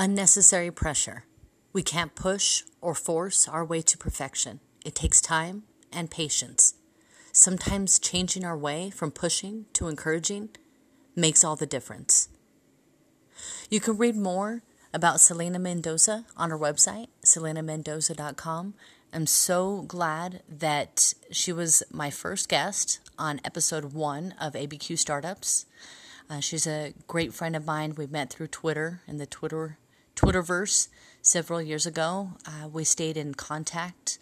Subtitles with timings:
[0.00, 1.24] Unnecessary pressure.
[1.72, 4.60] We can't push or force our way to perfection.
[4.84, 6.74] It takes time and patience.
[7.32, 10.50] Sometimes changing our way from pushing to encouraging
[11.16, 12.28] makes all the difference.
[13.70, 14.62] You can read more
[14.94, 18.74] about Salina Mendoza on her website, salinamendoza.com.
[19.12, 25.66] I'm so glad that she was my first guest on episode one of ABQ Startups.
[26.30, 27.94] Uh, she's a great friend of mine.
[27.96, 29.78] We met through Twitter and the Twitter
[30.18, 30.88] Twitterverse
[31.22, 32.30] several years ago.
[32.44, 34.18] Uh, we stayed in contact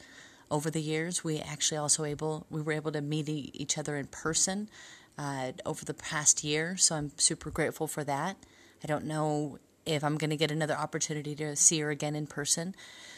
[0.50, 1.24] over the years.
[1.24, 4.68] We actually also able we were able to meet each other in person
[5.16, 8.36] uh, over the past year, so I'm super grateful for that.
[8.84, 12.26] I don't know if I'm going to get another opportunity to see her again in
[12.26, 12.74] person,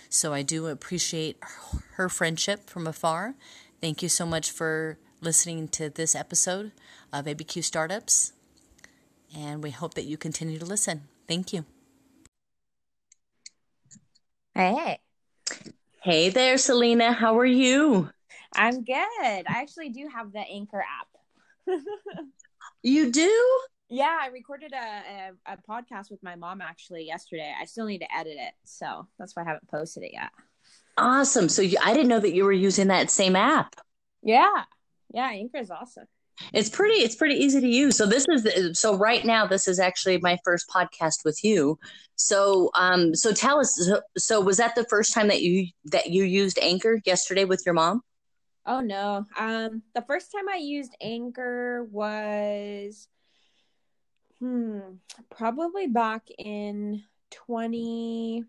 [0.08, 1.38] so I do appreciate
[1.94, 3.34] her friendship from afar.
[3.80, 6.70] Thank you so much for listening to this episode
[7.12, 8.34] of ABQ Startups,
[9.36, 11.08] and we hope that you continue to listen.
[11.26, 11.64] Thank you.
[14.58, 14.98] Hey.
[16.02, 17.12] Hey there, Salina.
[17.12, 18.10] How are you?
[18.56, 18.96] I'm good.
[18.96, 21.78] I actually do have the Anchor app.
[22.82, 23.60] you do?
[23.88, 24.76] Yeah, I recorded a,
[25.46, 27.54] a, a, podcast with my mom actually yesterday.
[27.56, 30.30] I still need to edit it, so that's why I haven't posted it yet.
[30.96, 31.48] Awesome.
[31.48, 33.76] So you, I didn't know that you were using that same app.
[34.24, 34.64] Yeah.
[35.14, 36.08] Yeah, Anchor is awesome
[36.52, 37.96] it's pretty it's pretty easy to use.
[37.96, 41.78] So this is so right now this is actually my first podcast with you.
[42.16, 46.10] So um so tell us so, so was that the first time that you that
[46.10, 48.02] you used anchor yesterday with your mom?
[48.66, 49.24] Oh no.
[49.38, 53.08] Um the first time i used anchor was
[54.40, 54.78] hmm
[55.30, 58.44] probably back in 20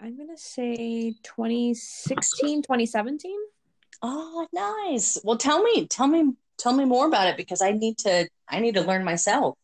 [0.00, 3.36] i'm gonna say 2016 2017
[4.02, 5.18] Oh, nice.
[5.24, 8.60] Well, tell me, tell me, tell me more about it because I need to, I
[8.60, 9.56] need to learn myself.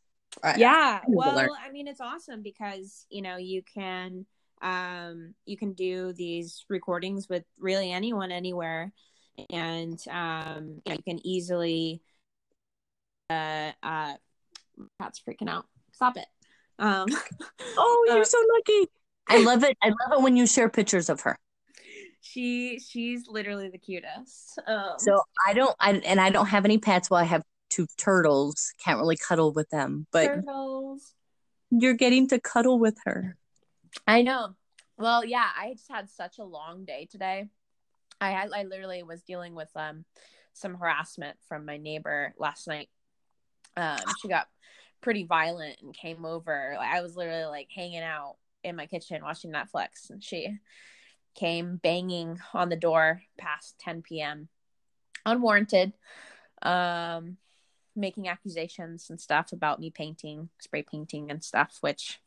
[0.56, 1.00] Yeah.
[1.02, 4.26] I well, I mean, it's awesome because, you know, you can,
[4.62, 8.92] um, you can do these recordings with really anyone, anywhere.
[9.50, 12.02] And, um, you, know, you can easily,
[13.30, 14.14] uh, uh,
[15.00, 15.66] cat's freaking out.
[15.92, 16.26] Stop it.
[16.78, 17.06] Um,
[17.76, 18.90] oh, you're uh, so lucky.
[19.28, 19.76] I love it.
[19.82, 21.38] I love it when you share pictures of her
[22.32, 24.58] she she's literally the cutest.
[24.66, 27.10] Um, so I don't I and I don't have any pets.
[27.10, 28.72] Well, I have two turtles.
[28.82, 31.14] Can't really cuddle with them, but turtles.
[31.70, 33.36] You're getting to cuddle with her.
[34.06, 34.54] I know.
[34.98, 37.48] Well, yeah, I just had such a long day today.
[38.20, 40.04] I had I literally was dealing with um
[40.54, 42.88] some harassment from my neighbor last night.
[43.76, 44.48] Um, she got
[45.00, 46.76] pretty violent and came over.
[46.78, 50.58] I was literally like hanging out in my kitchen watching Netflix, and she
[51.34, 54.48] came banging on the door past 10 p.m.
[55.24, 55.92] unwarranted,
[56.62, 57.36] um,
[57.94, 62.20] making accusations and stuff about me painting, spray painting and stuff, which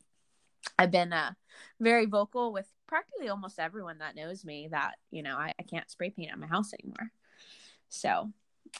[0.78, 1.32] I've been uh,
[1.80, 5.90] very vocal with practically almost everyone that knows me that, you know, I, I can't
[5.90, 7.10] spray paint at my house anymore.
[7.88, 8.30] So,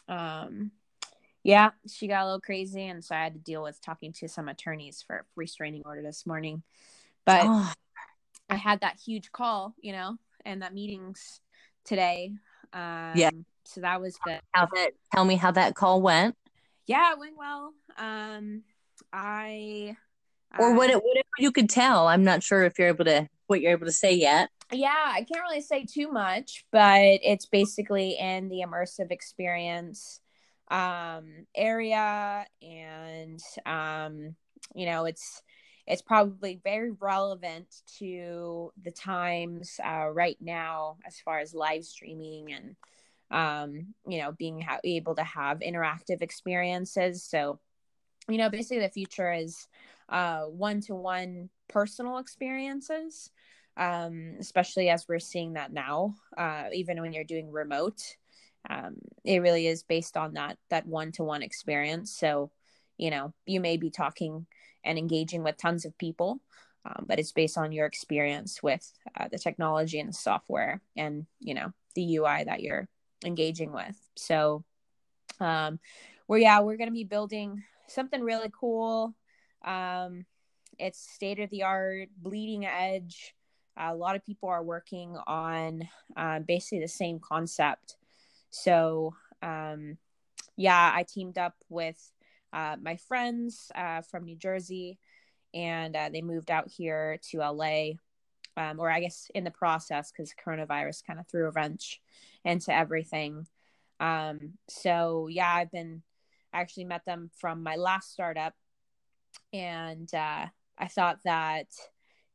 [0.08, 0.72] um,
[1.42, 2.86] yeah, she got a little crazy.
[2.86, 6.26] And so I had to deal with talking to some attorneys for restraining order this
[6.26, 6.62] morning.
[7.24, 7.72] But oh.
[8.48, 11.40] I had that huge call, you know, and that meetings
[11.84, 12.32] today.
[12.72, 13.30] Um, yeah.
[13.64, 14.40] So that was good.
[14.52, 14.92] How that?
[15.14, 16.36] Tell me how that call went.
[16.86, 17.72] Yeah, it went well.
[17.98, 18.62] Um,
[19.12, 19.96] I.
[20.58, 20.90] Or what?
[20.90, 22.06] It, whatever you could tell.
[22.06, 24.50] I'm not sure if you're able to what you're able to say yet.
[24.72, 30.20] Yeah, I can't really say too much, but it's basically in the immersive experience
[30.68, 34.34] um area and um
[34.74, 35.40] you know it's
[35.86, 42.52] it's probably very relevant to the times uh, right now as far as live streaming
[42.52, 42.76] and
[43.30, 47.24] um, you know being ha- able to have interactive experiences.
[47.24, 47.58] So
[48.28, 49.68] you know basically the future is
[50.08, 53.30] uh, one-to-one personal experiences
[53.76, 58.00] um, especially as we're seeing that now uh, even when you're doing remote
[58.68, 62.16] um, it really is based on that that one-to-one experience.
[62.16, 62.50] So
[62.98, 64.46] you know you may be talking
[64.86, 66.40] and engaging with tons of people
[66.86, 71.26] um, but it's based on your experience with uh, the technology and the software and
[71.40, 72.88] you know the ui that you're
[73.24, 73.96] engaging with.
[74.16, 74.64] So
[75.40, 75.80] um
[76.28, 79.14] we're yeah we're going to be building something really cool.
[79.64, 80.26] Um
[80.78, 83.34] it's state of the art bleeding edge.
[83.76, 87.96] A lot of people are working on uh, basically the same concept.
[88.50, 89.98] So um
[90.58, 92.10] yeah i teamed up with
[92.56, 94.98] uh, my friends uh, from New Jersey,
[95.52, 97.90] and uh, they moved out here to LA,
[98.56, 102.00] um, or I guess in the process because coronavirus kind of threw a wrench
[102.46, 103.46] into everything.
[104.00, 106.02] Um, so yeah, I've been
[106.50, 108.54] I actually met them from my last startup,
[109.52, 110.46] and uh,
[110.78, 111.66] I thought that,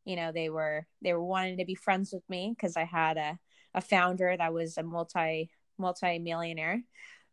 [0.06, 3.18] you know, they were they were wanting to be friends with me because I had
[3.18, 3.40] a,
[3.74, 6.84] a founder that was a multi multi millionaire.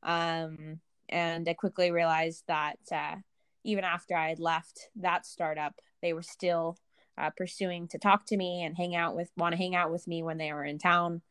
[0.02, 3.16] Um, and I quickly realized that uh,
[3.64, 6.78] even after I had left that startup, they were still
[7.16, 10.06] uh, pursuing to talk to me and hang out with want to hang out with
[10.06, 11.22] me when they were in town.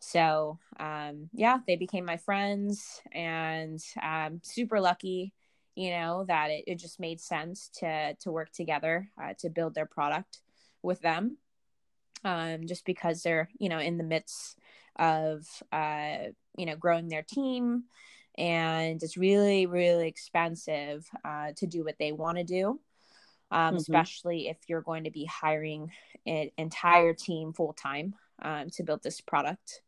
[0.00, 5.32] So um, yeah they became my friends and i'm super lucky
[5.74, 9.74] you know that it, it just made sense to to work together uh, to build
[9.74, 10.40] their product
[10.82, 11.36] with them
[12.24, 14.58] um, just because they're you know in the midst
[14.96, 16.18] of uh,
[16.56, 17.84] you know growing their team
[18.38, 22.80] and it's really really expensive uh, to do what they want to do
[23.50, 23.76] um, mm-hmm.
[23.76, 25.90] especially if you're going to be hiring
[26.26, 29.82] an entire team full time um, to build this product.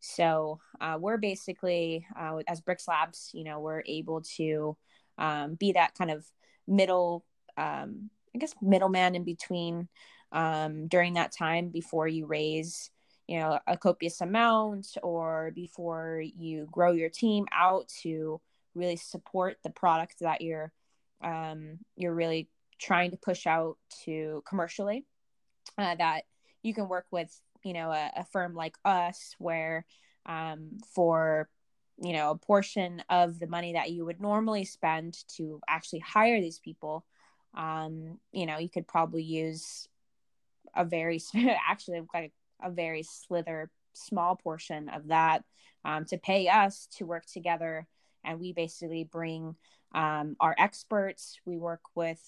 [0.00, 4.76] So uh, we're basically, uh, as Brix Labs, you know, we're able to
[5.18, 6.24] um, be that kind of
[6.66, 7.24] middle,
[7.58, 9.88] um, I guess, middleman in between
[10.32, 12.90] um, during that time before you raise,
[13.30, 18.40] you know, a copious amount or before you grow your team out to
[18.74, 20.72] really support the product that you're
[21.22, 22.48] um, you're really
[22.80, 25.06] trying to push out to commercially
[25.78, 26.24] uh, that
[26.64, 27.32] you can work with
[27.62, 29.86] you know a, a firm like us where
[30.26, 31.48] um, for
[32.02, 36.40] you know a portion of the money that you would normally spend to actually hire
[36.40, 37.04] these people
[37.54, 39.86] um, you know you could probably use
[40.74, 41.20] a very
[41.68, 45.44] actually like a very slither small portion of that
[45.84, 47.86] um, to pay us to work together.
[48.24, 49.56] And we basically bring
[49.94, 51.38] um, our experts.
[51.44, 52.20] We work with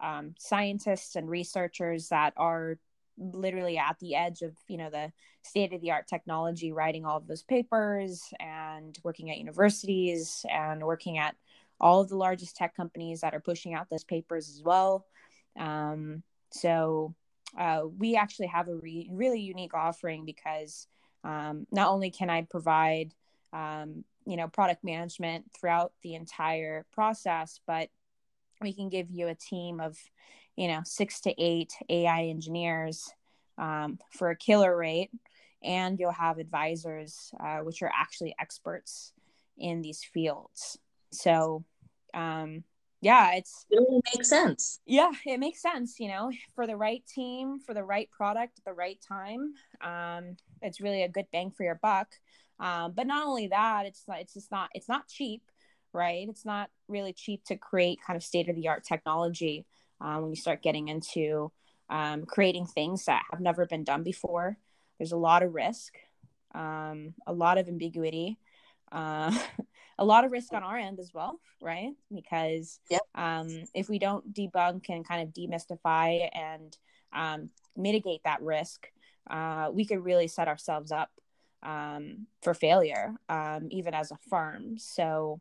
[0.00, 2.78] um, scientists and researchers that are
[3.16, 7.16] literally at the edge of you know the state of the art technology writing all
[7.16, 11.36] of those papers and working at universities and working at
[11.80, 15.06] all of the largest tech companies that are pushing out those papers as well.
[15.58, 17.14] Um, so
[17.58, 20.86] uh, we actually have a re- really unique offering because
[21.24, 23.14] um, not only can i provide
[23.52, 27.88] um, you know product management throughout the entire process but
[28.60, 29.98] we can give you a team of
[30.56, 33.12] you know six to eight ai engineers
[33.58, 35.10] um, for a killer rate.
[35.62, 39.12] And you'll have advisors uh, which are actually experts
[39.56, 40.78] in these fields.
[41.10, 41.64] So
[42.12, 42.64] um,
[43.04, 47.02] yeah it's it really makes sense yeah it makes sense you know for the right
[47.06, 51.50] team for the right product at the right time um, it's really a good bang
[51.50, 52.08] for your buck
[52.60, 55.42] um, but not only that it's it's just not it's not cheap
[55.94, 56.28] right?
[56.28, 59.64] It's not really cheap to create kind of state of the art technology
[60.00, 61.50] um, when you start getting into
[61.88, 64.58] um, creating things that have never been done before.
[64.98, 65.94] There's a lot of risk,
[66.54, 68.38] um, a lot of ambiguity,
[68.92, 69.36] uh,
[69.98, 71.92] a lot of risk on our end as well, right?
[72.12, 73.02] Because yep.
[73.14, 76.76] Um, if we don't debunk and kind of demystify and
[77.12, 78.88] um, mitigate that risk,
[79.30, 81.10] uh, we could really set ourselves up
[81.62, 83.14] um, for failure,
[83.70, 84.76] even as a firm.
[84.78, 85.40] So,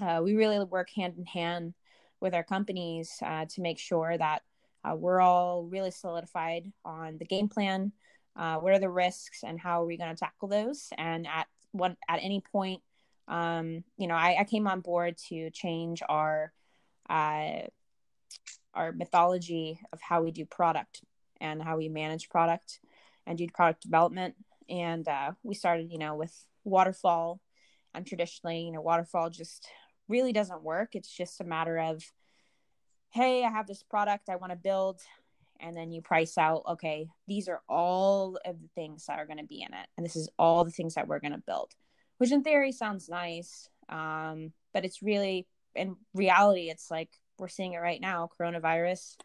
[0.00, 1.74] uh, we really work hand in hand
[2.20, 4.42] with our companies uh, to make sure that
[4.84, 7.92] uh, we're all really solidified on the game plan.
[8.36, 10.88] Uh, what are the risks and how are we going to tackle those?
[10.98, 12.82] And at one at any point,
[13.28, 16.52] um, you know, I, I, came on board to change our
[17.08, 17.62] uh,
[18.74, 21.02] our mythology of how we do product
[21.40, 22.80] and how we manage product
[23.26, 24.34] and do product development.
[24.68, 26.34] And uh, we started, you know, with
[26.64, 27.40] waterfall.
[27.94, 29.68] And traditionally, you know, waterfall just
[30.08, 30.94] really doesn't work.
[30.94, 32.02] It's just a matter of,
[33.10, 35.00] hey, I have this product I want to build.
[35.60, 39.38] And then you price out, okay, these are all of the things that are going
[39.38, 39.86] to be in it.
[39.96, 41.70] And this is all the things that we're going to build,
[42.18, 43.68] which in theory sounds nice.
[43.88, 49.16] Um, but it's really, in reality, it's like we're seeing it right now coronavirus.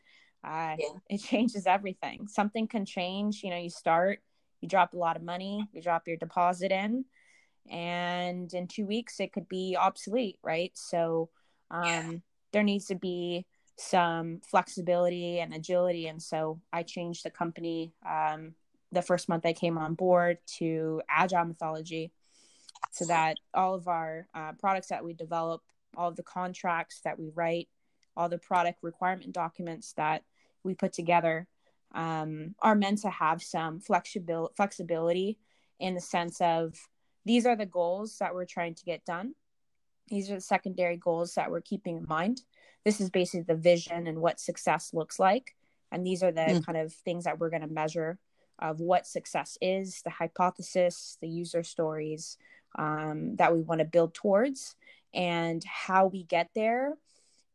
[0.43, 0.88] Uh, yeah.
[1.10, 2.27] It changes everything.
[2.27, 3.41] Something can change.
[3.43, 4.19] You know, you start,
[4.62, 7.05] you drop a lot of money, you drop your deposit in,
[7.69, 11.29] and in two weeks it could be obsolete right so
[11.72, 12.12] um, yeah.
[12.51, 13.46] there needs to be
[13.77, 18.53] some flexibility and agility and so i changed the company um,
[18.91, 22.12] the first month i came on board to agile mythology
[22.91, 25.62] so that all of our uh, products that we develop
[25.95, 27.67] all of the contracts that we write
[28.15, 30.24] all the product requirement documents that
[30.63, 31.48] we put together
[31.95, 35.38] um, are meant to have some flexibil- flexibility
[35.79, 36.75] in the sense of
[37.25, 39.33] these are the goals that we're trying to get done.
[40.09, 42.41] These are the secondary goals that we're keeping in mind.
[42.83, 45.55] This is basically the vision and what success looks like.
[45.91, 46.65] And these are the mm.
[46.65, 48.19] kind of things that we're going to measure
[48.59, 52.38] of what success is, the hypothesis, the user stories
[52.77, 54.75] um, that we want to build towards,
[55.13, 56.93] and how we get there.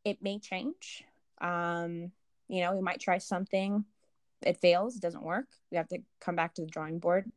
[0.04, 1.04] It may change.
[1.40, 2.12] Um,
[2.49, 3.85] you know, we might try something,
[4.42, 5.47] it fails, doesn't work.
[5.71, 7.30] We have to come back to the drawing board.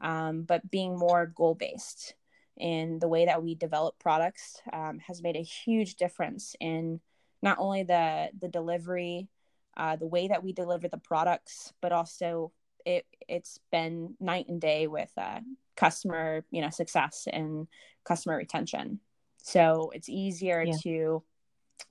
[0.00, 2.14] Um, but being more goal based
[2.56, 7.00] in the way that we develop products um, has made a huge difference in
[7.42, 9.28] not only the the delivery,
[9.76, 12.52] uh, the way that we deliver the products, but also
[12.84, 15.40] it it's been night and day with uh,
[15.76, 17.68] customer you know success and
[18.04, 19.00] customer retention.
[19.42, 20.74] So it's easier yeah.
[20.82, 21.22] to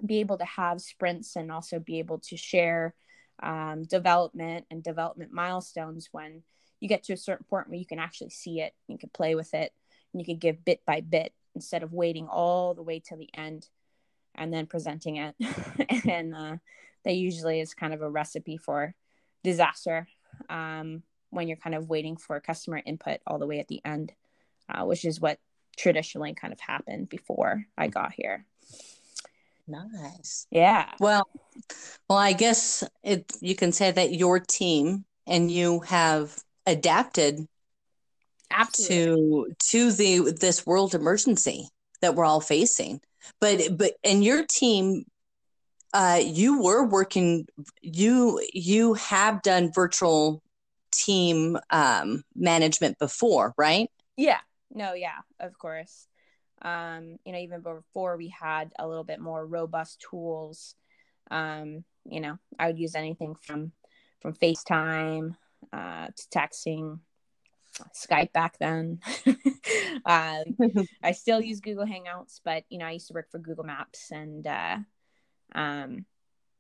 [0.06, 2.94] be able to have sprints and also be able to share
[3.42, 6.44] um, development and development milestones when
[6.80, 9.36] you get to a certain point where you can actually see it, you can play
[9.36, 9.74] with it,
[10.14, 13.30] and you can give bit by bit instead of waiting all the way till the
[13.34, 13.68] end
[14.36, 15.36] and then presenting it.
[16.08, 16.58] and uh,
[17.04, 18.94] that usually is kind of a recipe for
[19.44, 20.08] disaster
[20.50, 24.14] um, when you're kind of waiting for customer input all the way at the end,
[24.70, 25.40] uh, which is what
[25.78, 28.46] traditionally kind of happened before I got here.
[29.68, 30.48] Nice.
[30.50, 30.90] Yeah.
[31.00, 31.28] Well,
[32.10, 37.48] well, I guess it you can say that your team and you have adapted
[38.50, 38.96] Absolutely.
[38.96, 41.68] to to the this world emergency
[42.02, 43.02] that we're all facing.
[43.42, 45.04] But but and your team
[45.94, 47.46] uh you were working
[47.82, 50.42] you you have done virtual
[50.98, 53.90] team um management before, right?
[54.16, 54.40] Yeah.
[54.74, 56.08] No, yeah, of course
[56.62, 60.76] um, you know, even before we had a little bit more robust tools,
[61.30, 63.72] um, you know, I would use anything from
[64.22, 65.36] from FaceTime
[65.72, 67.00] uh, to texting,
[67.96, 69.00] Skype back then.
[70.06, 70.44] um,
[71.04, 74.10] I still use Google Hangouts, but you know, I used to work for Google Maps,
[74.12, 74.78] and uh,
[75.54, 76.06] um,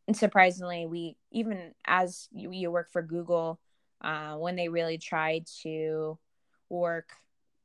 [0.08, 3.60] and surprisingly, we even as you, you work for Google,
[4.01, 6.18] uh, when they really tried to
[6.70, 7.12] work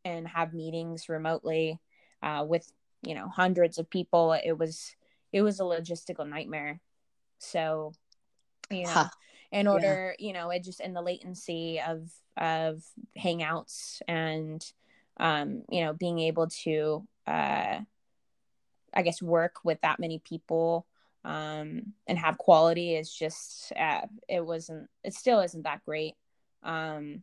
[0.04, 1.78] and have meetings remotely,
[2.22, 2.70] uh, with
[3.02, 4.94] you know hundreds of people it was
[5.32, 6.80] it was a logistical nightmare
[7.38, 7.92] so
[8.70, 9.08] you know huh.
[9.50, 10.26] in order yeah.
[10.26, 12.82] you know it just in the latency of of
[13.18, 14.64] hangouts and
[15.18, 17.78] um you know being able to uh
[18.94, 20.86] i guess work with that many people
[21.24, 26.14] um and have quality is just uh, it wasn't it still isn't that great
[26.62, 27.22] um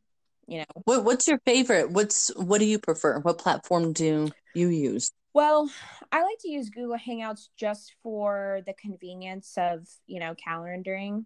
[0.50, 0.82] you know.
[0.86, 1.92] What, what's your favorite?
[1.92, 3.20] What's what do you prefer?
[3.20, 5.12] What platform do you use?
[5.34, 5.70] Well
[6.12, 11.26] i like to use google hangouts just for the convenience of you know calendaring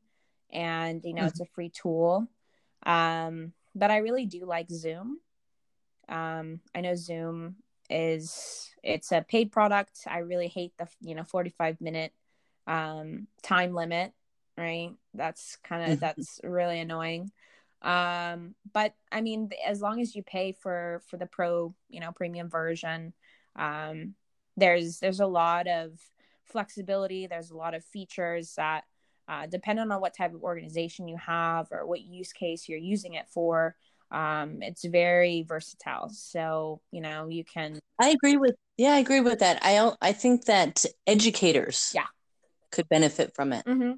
[0.51, 1.27] and you know mm-hmm.
[1.29, 2.27] it's a free tool.
[2.85, 5.19] Um but i really do like zoom.
[6.09, 7.55] Um i know zoom
[7.89, 9.99] is it's a paid product.
[10.05, 12.11] I really hate the you know 45 minute
[12.67, 14.11] um time limit
[14.57, 14.91] right?
[15.13, 15.99] That's kind of mm-hmm.
[15.99, 17.31] that's really annoying
[17.83, 22.11] um but i mean as long as you pay for for the pro you know
[22.11, 23.13] premium version
[23.57, 24.15] um
[24.57, 25.99] there's there's a lot of
[26.45, 27.27] flexibility.
[27.27, 28.83] There's a lot of features that
[29.27, 33.13] uh, depending on what type of organization you have or what use case you're using
[33.13, 33.75] it for.
[34.11, 36.09] Um, it's very versatile.
[36.09, 39.59] So you know you can i agree with yeah i agree with that.
[39.61, 42.05] I i think that educators yeah.
[42.71, 43.65] could benefit from it.
[43.65, 43.93] Mm-hmm.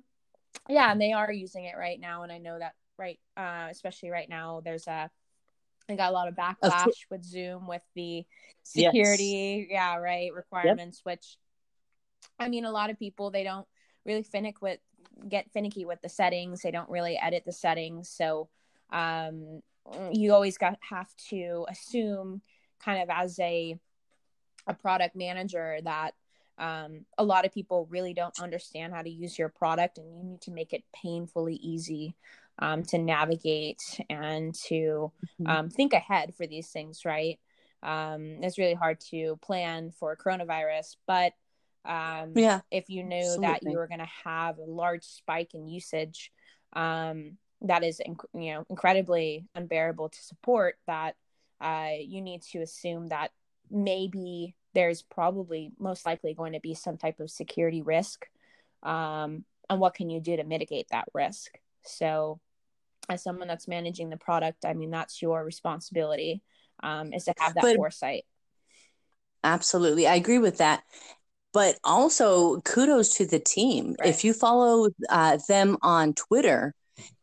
[0.70, 4.10] yeah and they are using it right now and i know that right uh, especially
[4.10, 5.10] right now there's a
[5.90, 8.25] I got a lot of backlash with Zoom with the
[8.64, 9.74] security, yes.
[9.74, 11.14] yeah, right, requirements, yep.
[11.14, 11.38] which
[12.40, 13.68] I mean a lot of people they don't
[14.06, 14.80] really finick with
[15.30, 16.62] get finicky with the settings.
[16.62, 18.10] They don't really edit the settings.
[18.10, 18.50] So
[18.92, 19.62] um
[20.12, 22.42] you always got have to assume
[22.80, 23.78] kind of as a
[24.68, 26.16] a product manager that
[26.58, 30.24] um, a lot of people really don't understand how to use your product and you
[30.24, 32.16] need to make it painfully easy
[32.59, 35.47] um, to navigate and to mm-hmm.
[35.47, 37.39] um, think ahead for these things, right?
[37.83, 41.33] Um, it's really hard to plan for coronavirus, but
[41.85, 43.47] um, yeah, if you knew absolutely.
[43.47, 46.31] that you were going to have a large spike in usage,
[46.74, 50.75] um, that is, inc- you know, incredibly unbearable to support.
[50.88, 51.15] That
[51.62, 53.31] uh, you need to assume that
[53.69, 58.25] maybe there's probably most likely going to be some type of security risk,
[58.81, 61.59] um, and what can you do to mitigate that risk?
[61.83, 62.39] So
[63.09, 66.41] as someone that's managing the product, I mean, that's your responsibility
[66.83, 68.25] um, is to have that but, foresight.
[69.43, 70.07] Absolutely.
[70.07, 70.83] I agree with that.
[71.53, 73.95] But also, kudos to the team.
[74.00, 74.09] Right.
[74.09, 76.74] If you follow uh, them on Twitter,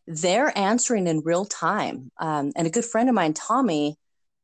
[0.06, 2.10] they're answering in real time.
[2.18, 3.96] Um, and a good friend of mine, Tommy,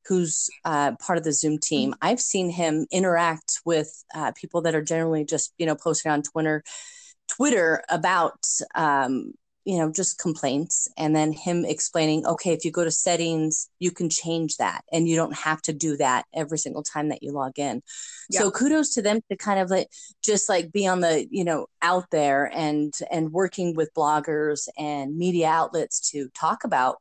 [0.07, 1.99] who's uh, part of the Zoom team, mm-hmm.
[2.03, 6.23] I've seen him interact with uh, people that are generally just, you know, posting on
[6.23, 6.63] Twitter,
[7.29, 9.33] Twitter about um,
[9.65, 13.91] you know, just complaints and then him explaining, okay, if you go to settings, you
[13.91, 17.33] can change that and you don't have to do that every single time that you
[17.33, 17.83] log in.
[18.31, 18.41] Yeah.
[18.41, 19.89] So kudos to them to kind of like
[20.23, 25.17] just like be on the, you know, out there and and working with bloggers and
[25.17, 26.97] media outlets to talk about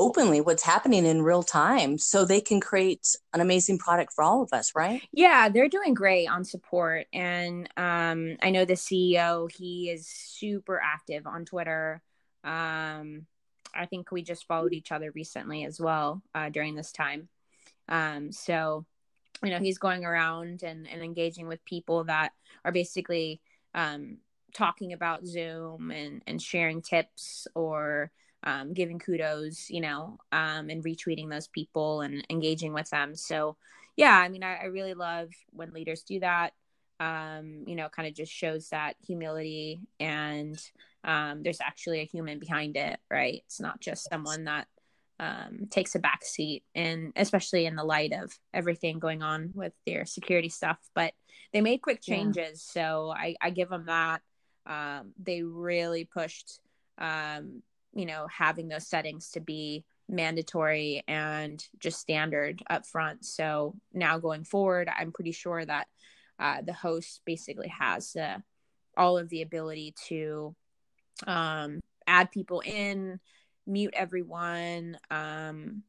[0.00, 4.42] openly what's happening in real time so they can create an amazing product for all
[4.42, 5.02] of us right?
[5.12, 7.06] Yeah they're doing great on support.
[7.12, 12.02] And um, i know the ceo he is super active on twitter.
[12.44, 13.26] Um,
[13.74, 17.28] i think we just followed each other recently as well uh, during this time.
[17.88, 18.84] Um, so
[19.42, 22.32] you know he's going around and, and engaging with people that
[22.64, 23.40] are basically
[23.74, 24.18] um,
[24.54, 28.10] talking about zoom and, and sharing tips or
[28.44, 33.14] um, giving kudos, you know, um, and retweeting those people and engaging with them.
[33.14, 33.56] So,
[33.96, 36.52] yeah, I mean, I, I really love when leaders do that.
[36.98, 40.58] Um, you know, kind of just shows that humility and
[41.04, 43.42] um, there's actually a human behind it, right?
[43.46, 44.66] It's not just someone that
[45.20, 49.72] um, takes a back seat, and especially in the light of everything going on with
[49.86, 50.78] their security stuff.
[50.94, 51.14] But
[51.52, 52.82] they made quick changes, yeah.
[52.82, 54.20] so I, I give them that.
[54.66, 56.60] Um, they really pushed
[56.98, 57.62] um,
[57.96, 63.24] you know having those settings to be mandatory and just standard up front.
[63.24, 65.88] So now going forward i'm pretty sure that
[66.38, 68.38] uh, the host basically has uh,
[68.96, 70.54] all of the ability to
[71.26, 73.18] um, add people in
[73.66, 75.82] mute everyone um,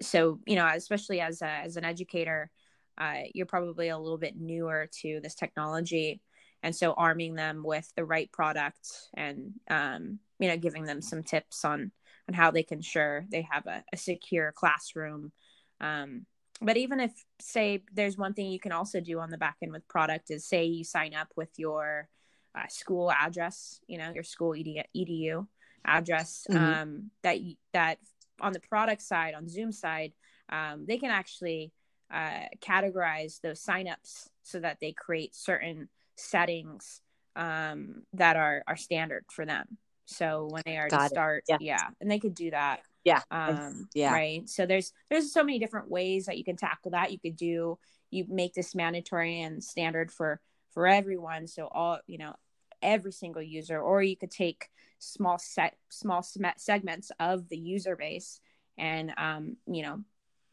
[0.00, 2.50] so you know especially as a, as an educator
[2.98, 6.20] uh, you're probably a little bit newer to this technology
[6.62, 11.22] and so arming them with the right product and um, you know giving them some
[11.22, 11.90] tips on
[12.28, 15.32] on how they can ensure they have a, a secure classroom
[15.80, 16.26] um,
[16.60, 19.72] but even if say there's one thing you can also do on the back end
[19.72, 22.08] with product is say you sign up with your
[22.56, 25.46] uh, school address you know your school edu,
[25.84, 26.64] address mm-hmm.
[26.64, 27.38] um, that
[27.72, 27.98] that
[28.40, 30.12] on the product side on zoom side
[30.48, 31.72] um, they can actually
[32.12, 37.00] uh, categorize those signups so that they create certain settings
[37.36, 39.78] um, that are are standard for them.
[40.06, 41.58] So when they are Got to start yeah.
[41.60, 43.22] yeah and they could do that yeah.
[43.30, 44.12] um yeah.
[44.12, 44.48] right?
[44.48, 47.12] So there's there's so many different ways that you can tackle that.
[47.12, 47.78] You could do
[48.10, 50.40] you make this mandatory and standard for
[50.72, 51.46] for everyone.
[51.46, 52.34] So all you know
[52.80, 56.24] every single user or you could take small set small
[56.56, 58.40] segments of the user base
[58.78, 60.00] and um you know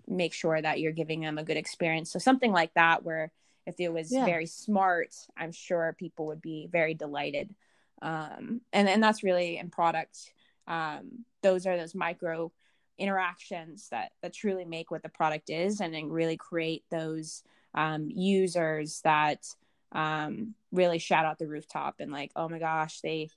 [0.08, 2.12] make sure that you're giving them a good experience.
[2.12, 3.32] So something like that where
[3.70, 4.26] if it was yeah.
[4.26, 7.54] very smart i'm sure people would be very delighted
[8.02, 10.34] um, and and that's really in product
[10.68, 12.52] um, those are those micro
[12.98, 18.10] interactions that that truly make what the product is and then really create those um,
[18.10, 19.46] users that
[19.92, 23.30] um, really shout out the rooftop and like oh my gosh they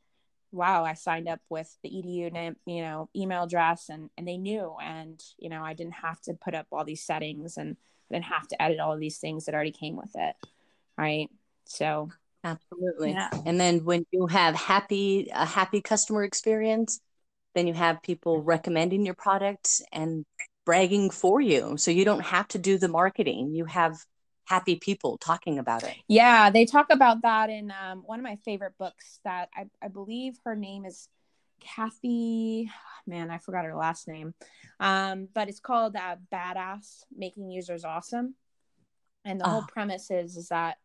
[0.51, 4.37] wow i signed up with the edu name you know email address and and they
[4.37, 7.77] knew and you know i didn't have to put up all these settings and
[8.12, 10.37] Didn't have to edit all of these things that already came with it
[10.96, 11.29] right
[11.64, 12.11] so
[12.44, 13.12] Absolutely.
[13.12, 13.31] Yeah.
[13.46, 17.01] And then when you have happy a happy customer experience,
[17.55, 20.25] then you have people recommending your product and
[20.64, 21.77] bragging for you.
[21.77, 23.55] So you don't have to do the marketing.
[23.55, 23.96] You have
[24.46, 25.94] happy people talking about it.
[26.09, 29.88] Yeah, they talk about that in um, one of my favorite books that I, I
[29.88, 31.09] believe her name is
[31.62, 32.70] Kathy.
[33.07, 34.35] Man, I forgot her last name.
[34.79, 38.35] Um, but it's called uh, Badass Making Users Awesome.
[39.25, 39.51] And the oh.
[39.51, 40.77] whole premise is, is that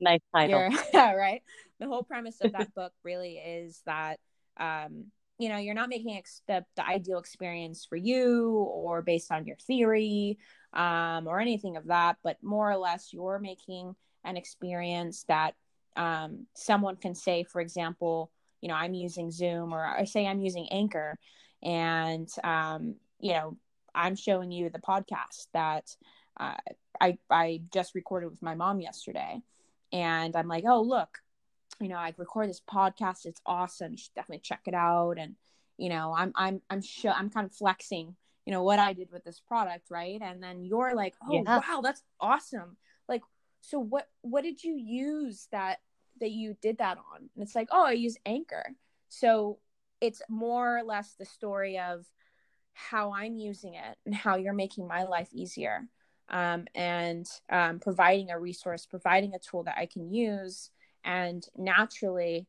[0.00, 0.68] nice title.
[0.94, 1.42] yeah, right.
[1.80, 4.18] The whole premise of that book really is that
[4.58, 5.06] um,
[5.38, 9.46] you know you're not making ex- the, the ideal experience for you or based on
[9.46, 10.38] your theory
[10.72, 13.94] um, or anything of that, but more or less you're making
[14.24, 15.54] an experience that
[15.96, 18.30] um, someone can say, for example,
[18.64, 21.18] you know, I'm using Zoom or I say I'm using Anchor,
[21.62, 23.58] and um, you know,
[23.94, 25.94] I'm showing you the podcast that
[26.40, 26.54] uh,
[26.98, 29.42] I I just recorded with my mom yesterday
[29.92, 31.18] and I'm like, oh look,
[31.78, 33.26] you know, I record this podcast.
[33.26, 33.92] It's awesome.
[33.92, 35.18] You should definitely check it out.
[35.18, 35.34] And
[35.76, 39.12] you know, I'm I'm I'm sure I'm kind of flexing, you know, what I did
[39.12, 40.22] with this product, right?
[40.22, 41.60] And then you're like, oh yeah.
[41.60, 42.78] wow, that's awesome.
[43.10, 43.20] Like,
[43.60, 45.80] so what what did you use that
[46.20, 47.28] that you did that on?
[47.34, 48.74] And it's like, oh, I use Anchor.
[49.08, 49.58] So
[50.00, 52.04] it's more or less the story of
[52.72, 55.88] how I'm using it and how you're making my life easier
[56.28, 60.70] um, and um, providing a resource, providing a tool that I can use,
[61.04, 62.46] and naturally,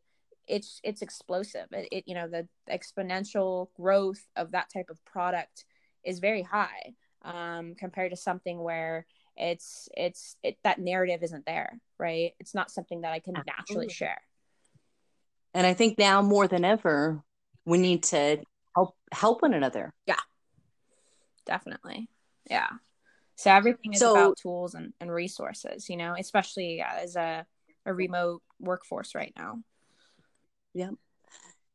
[0.48, 1.68] it's it's explosive.
[1.72, 5.66] It, it you know the exponential growth of that type of product
[6.04, 9.06] is very high um, compared to something where
[9.38, 12.34] it's it's it, that narrative isn't there, right?
[12.40, 13.58] It's not something that I can Absolutely.
[13.58, 14.22] naturally share.
[15.54, 17.24] And I think now more than ever,
[17.66, 18.42] we need to
[18.76, 19.94] help help one another.
[20.06, 20.16] Yeah.
[21.46, 22.10] Definitely.
[22.50, 22.68] Yeah.
[23.36, 27.46] So everything is so, about tools and, and resources, you know, especially as a,
[27.86, 29.60] a remote workforce right now.
[30.74, 30.92] Yeah.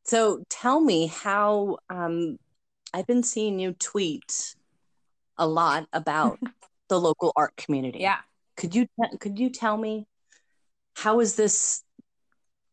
[0.04, 2.38] So tell me how um,
[2.92, 4.56] I've been seeing you tweet
[5.36, 6.38] a lot about
[6.90, 8.00] the local art community.
[8.00, 8.18] Yeah.
[8.56, 8.86] Could you
[9.18, 10.06] could you tell me
[10.94, 11.82] how is this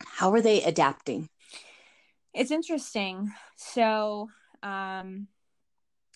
[0.06, 1.30] how are they adapting?
[2.34, 3.32] It's interesting.
[3.56, 4.30] So,
[4.62, 5.28] um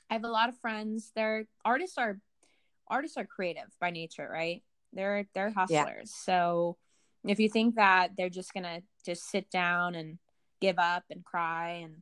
[0.10, 1.14] I have a lot of friends.
[1.16, 2.20] They're artists are
[2.90, 4.62] artists are creative by nature, right?
[4.92, 6.12] They're they're hustlers.
[6.12, 6.26] Yeah.
[6.26, 6.78] So
[7.24, 10.18] if you think that they're just gonna just sit down and
[10.60, 12.02] give up and cry and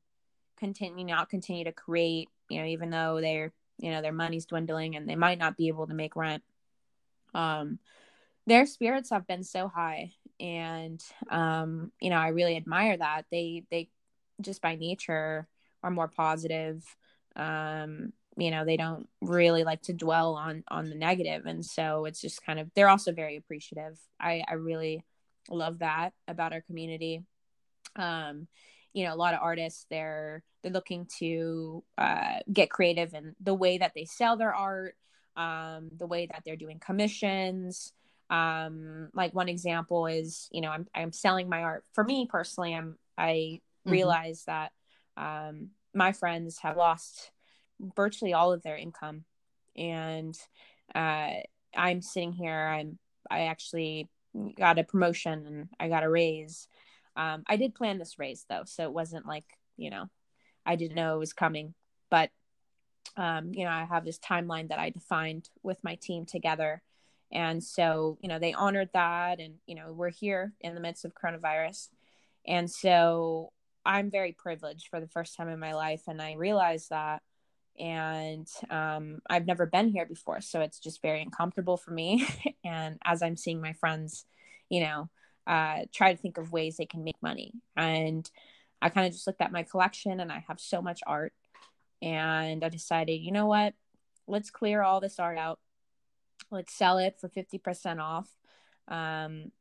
[0.57, 4.95] continue not continue to create, you know, even though they're you know their money's dwindling
[4.95, 6.43] and they might not be able to make rent.
[7.33, 7.79] Um,
[8.45, 13.25] their spirits have been so high, and um, you know, I really admire that.
[13.31, 13.89] They they
[14.41, 15.47] just by nature
[15.83, 16.83] are more positive
[17.35, 22.05] um you know they don't really like to dwell on on the negative and so
[22.05, 25.03] it's just kind of they're also very appreciative i i really
[25.49, 27.23] love that about our community
[27.95, 28.47] um
[28.93, 33.53] you know a lot of artists they're they're looking to uh, get creative in the
[33.53, 34.95] way that they sell their art
[35.39, 37.93] um the way that they're doing commissions.
[38.29, 41.85] Um like one example is you know i'm i'm selling my art.
[41.93, 43.91] For me personally i'm i mm-hmm.
[43.91, 44.71] realize that
[45.17, 47.31] um my friends have lost
[47.95, 49.23] virtually all of their income.
[49.75, 50.37] And
[50.93, 51.31] uh,
[51.75, 52.97] i'm sitting here i'm
[53.29, 54.09] i actually
[54.57, 56.67] got a promotion and i got a raise.
[57.15, 59.45] Um, i did plan this raise though so it wasn't like
[59.77, 60.09] you know
[60.69, 61.73] i didn't know it was coming
[62.09, 62.29] but
[63.17, 66.81] um, you know i have this timeline that i defined with my team together
[67.31, 71.05] and so you know they honored that and you know we're here in the midst
[71.05, 71.89] of coronavirus
[72.47, 73.51] and so
[73.85, 77.21] I'm very privileged for the first time in my life, and I realized that.
[77.79, 82.27] And um, I've never been here before, so it's just very uncomfortable for me.
[82.65, 84.25] and as I'm seeing my friends,
[84.69, 85.09] you know,
[85.47, 88.29] uh, try to think of ways they can make money, and
[88.81, 91.33] I kind of just looked at my collection, and I have so much art,
[92.01, 93.73] and I decided, you know what,
[94.27, 95.59] let's clear all this art out,
[96.51, 98.29] let's sell it for fifty percent off.
[98.87, 99.51] Um,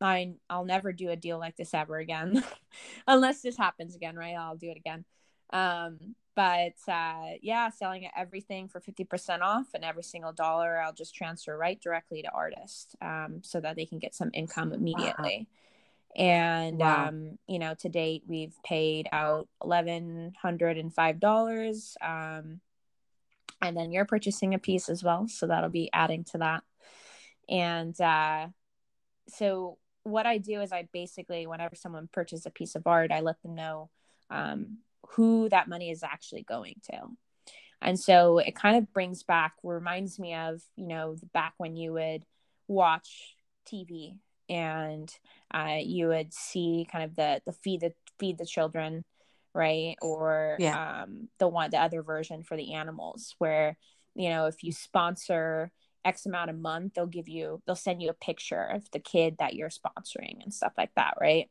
[0.00, 2.42] I I'll never do a deal like this ever again,
[3.06, 4.34] unless this happens again, right?
[4.34, 5.04] I'll do it again.
[5.52, 10.94] Um, but uh, yeah, selling everything for fifty percent off, and every single dollar I'll
[10.94, 15.46] just transfer right directly to artists, um, so that they can get some income immediately.
[15.50, 15.58] Wow.
[16.14, 17.08] And wow.
[17.08, 21.96] um, you know, to date we've paid out eleven hundred and five dollars.
[22.02, 22.60] Um,
[23.62, 26.64] and then you're purchasing a piece as well, so that'll be adding to that.
[27.48, 28.48] And uh,
[29.28, 33.20] so what I do is I basically, whenever someone purchases a piece of art, I
[33.20, 33.88] let them know
[34.30, 34.78] um,
[35.10, 37.02] who that money is actually going to.
[37.80, 41.92] And so it kind of brings back, reminds me of, you know, back when you
[41.92, 42.24] would
[42.68, 43.36] watch
[43.70, 44.16] TV
[44.52, 45.10] and
[45.52, 49.04] uh, you would see kind of the the feed the feed the children,
[49.54, 49.96] right?
[50.02, 51.02] Or yeah.
[51.02, 53.78] um, the one the other version for the animals, where
[54.14, 55.72] you know if you sponsor
[56.04, 59.36] X amount a month, they'll give you, they'll send you a picture of the kid
[59.38, 61.48] that you're sponsoring and stuff like that, right?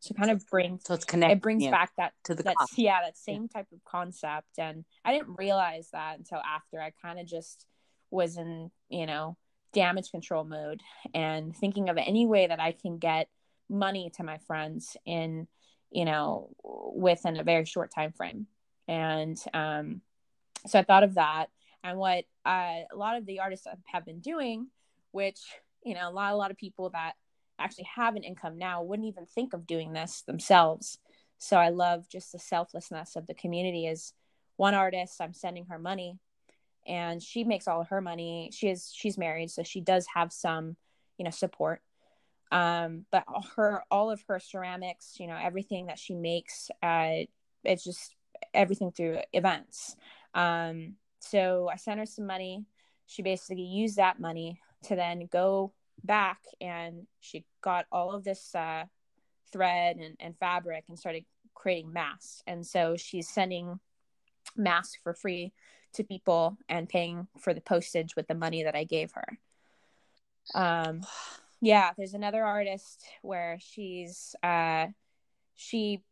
[0.00, 1.36] So kind of brings so it's connected.
[1.36, 3.60] It brings back that to the that, yeah that same yeah.
[3.60, 6.80] type of concept, and I didn't realize that until after.
[6.80, 7.66] I kind of just
[8.10, 9.36] was in you know
[9.72, 10.82] damage control mode
[11.14, 13.28] and thinking of any way that I can get
[13.68, 15.46] money to my friends in
[15.90, 16.50] you know
[16.94, 18.46] within a very short time frame,
[18.88, 20.00] and um,
[20.66, 21.46] so I thought of that.
[21.84, 24.68] And what uh, a lot of the artists have been doing
[25.12, 25.38] which
[25.84, 27.12] you know a lot a lot of people that
[27.58, 30.98] actually have an income now wouldn't even think of doing this themselves.
[31.38, 34.12] So i love just the selflessness of the community is
[34.56, 36.18] one artist i'm sending her money
[36.86, 40.76] and she makes all her money she is she's married so she does have some
[41.18, 41.80] you know support
[42.50, 43.24] um but
[43.56, 47.18] her all of her ceramics you know everything that she makes uh
[47.64, 48.14] it's just
[48.52, 49.96] everything through events
[50.34, 52.64] um so I sent her some money.
[53.06, 58.54] She basically used that money to then go back and she got all of this
[58.54, 58.84] uh,
[59.52, 62.42] thread and, and fabric and started creating masks.
[62.46, 63.78] And so she's sending
[64.56, 65.52] masks for free
[65.94, 69.38] to people and paying for the postage with the money that I gave her.
[70.54, 71.02] Um,
[71.60, 74.86] yeah, there's another artist where she's uh,
[75.54, 76.02] she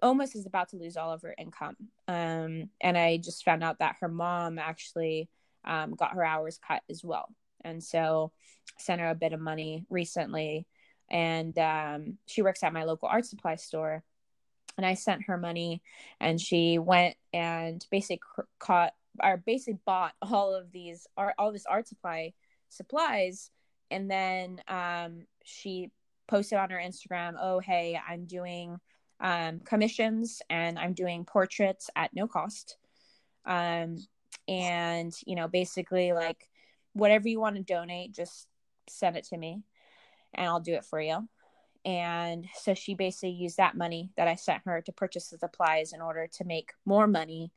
[0.00, 1.76] almost is about to lose all of her income.
[2.08, 5.28] Um, and I just found out that her mom actually
[5.64, 7.28] um, got her hours cut as well.
[7.64, 8.32] And so
[8.78, 10.66] sent her a bit of money recently.
[11.10, 14.02] And um, she works at my local art supply store.
[14.76, 15.82] and I sent her money,
[16.20, 18.20] and she went and basically
[18.58, 22.32] caught or basically bought all of these art, all this art supply
[22.68, 23.50] supplies,
[23.90, 25.90] and then um, she
[26.28, 28.78] posted on her Instagram, "Oh hey, I'm doing
[29.20, 32.76] um, commissions and I'm doing portraits at no cost."
[33.44, 33.98] Um,
[34.48, 36.48] and you know, basically like
[36.94, 38.46] whatever you want to donate, just
[38.88, 39.62] send it to me,
[40.34, 41.28] and I'll do it for you
[41.84, 45.92] and so she basically used that money that I sent her to purchase the supplies
[45.92, 47.50] in order to make more money,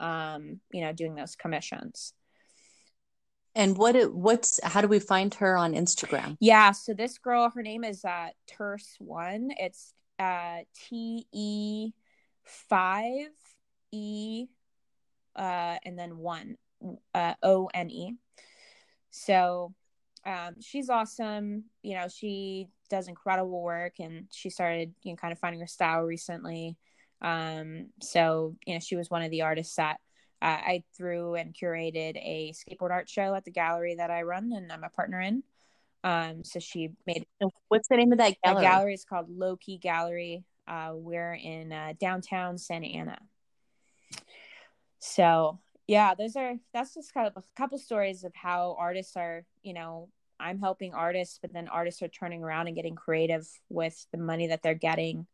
[0.00, 2.12] um, you know, doing those commissions.
[3.54, 6.36] And what it, what's how do we find her on Instagram?
[6.40, 9.50] Yeah, so this girl, her name is uh Terse One.
[9.58, 10.58] It's uh
[10.88, 11.90] T E
[12.44, 13.28] five
[13.92, 14.46] E
[15.36, 16.56] uh and then one
[17.14, 18.14] uh O N E.
[19.10, 19.74] So
[20.24, 21.64] um she's awesome.
[21.82, 25.66] You know, she does incredible work and she started you know kind of finding her
[25.66, 26.76] style recently
[27.22, 29.98] um so you know she was one of the artists that
[30.42, 34.52] uh, i threw and curated a skateboard art show at the gallery that i run
[34.54, 35.42] and i'm a partner in.
[36.02, 37.26] Um so she made
[37.68, 38.62] what's the name of that gallery?
[38.62, 40.44] the gallery is called loki gallery.
[40.66, 43.18] Uh we're in uh, downtown santa ana.
[44.98, 49.44] So yeah those are that's just kind of a couple stories of how artists are
[49.62, 50.08] you know
[50.40, 54.48] I'm helping artists, but then artists are turning around and getting creative with the money
[54.48, 55.26] that they're getting.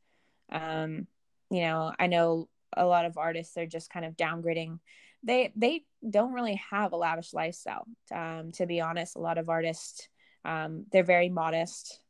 [0.51, 1.07] Um,
[1.51, 4.79] you know, I know a lot of artists are just kind of downgrading.
[5.23, 7.87] They they don't really have a lavish lifestyle.
[8.15, 10.09] Um, to be honest, a lot of artists
[10.45, 12.01] um, they're very modest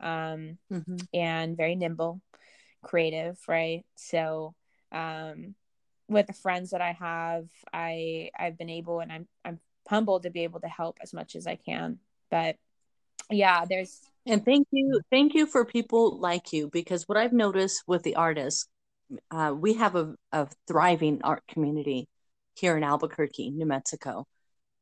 [0.00, 0.96] um, mm-hmm.
[1.14, 2.20] and very nimble,
[2.82, 3.84] creative, right?
[3.94, 4.54] So
[4.90, 5.54] um,
[6.08, 10.30] with the friends that I have, I I've been able and I'm I'm humbled to
[10.30, 11.98] be able to help as much as I can
[12.32, 12.56] but
[13.30, 17.82] yeah there's and thank you thank you for people like you because what i've noticed
[17.86, 18.66] with the artists
[19.30, 22.08] uh, we have a, a, thriving art community
[22.54, 24.26] here in albuquerque new mexico.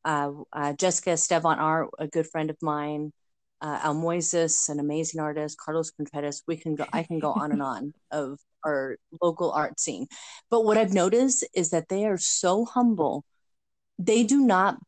[0.05, 3.13] Uh, uh, jessica estevan art a good friend of mine
[3.61, 7.63] uh, almoises an amazing artist carlos contreras we can go i can go on and
[7.63, 10.07] on of our local art scene.
[10.51, 13.25] But what i've noticed is that they are so humble.
[13.99, 14.79] They do not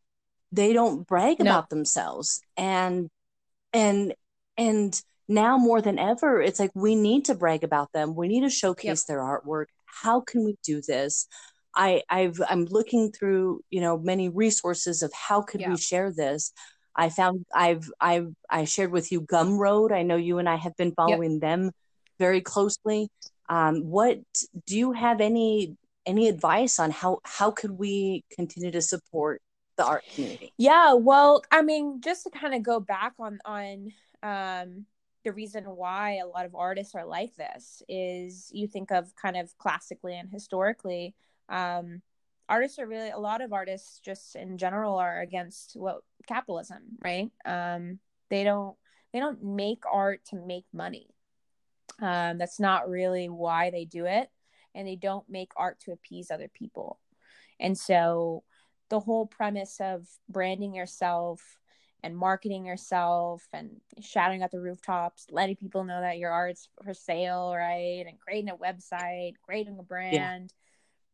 [0.51, 1.51] they don't brag no.
[1.51, 2.43] about themselves.
[2.57, 3.09] And
[3.73, 4.15] and
[4.57, 8.43] and now more than ever it's like we need to brag about them we need
[8.43, 9.07] to showcase yep.
[9.07, 11.27] their artwork how can we do this
[11.75, 15.71] i i've i'm looking through you know many resources of how could yeah.
[15.71, 16.53] we share this
[16.97, 20.77] i found i've i've i shared with you gumroad i know you and i have
[20.77, 21.41] been following yep.
[21.41, 21.71] them
[22.19, 23.09] very closely
[23.49, 24.21] um, what
[24.67, 29.41] do you have any any advice on how how could we continue to support
[29.77, 30.53] the art community?
[30.59, 34.87] Yeah well i mean just to kind of go back on on um
[35.25, 39.37] the reason why a lot of artists are like this is you think of kind
[39.37, 41.15] of classically and historically
[41.49, 42.03] um
[42.49, 47.31] artists are really a lot of artists just in general are against what capitalism right?
[47.45, 47.99] Um
[48.31, 48.77] they don't
[49.13, 51.09] they don't make art to make money.
[52.01, 54.29] Um that's not really why they do it
[54.75, 56.99] and they don't make art to appease other people.
[57.61, 58.43] And so
[58.93, 61.41] the whole premise of branding yourself
[62.03, 63.71] and marketing yourself and
[64.03, 68.05] shouting at the rooftops, letting people know that your art's for sale, right?
[68.07, 70.53] And creating a website, creating a brand.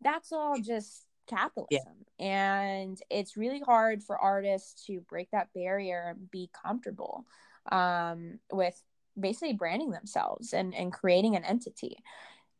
[0.03, 0.11] Yeah.
[0.11, 2.05] That's all just capitalism.
[2.19, 2.27] Yeah.
[2.27, 7.27] And it's really hard for artists to break that barrier and be comfortable
[7.71, 8.83] um, with
[9.17, 11.99] basically branding themselves and, and creating an entity.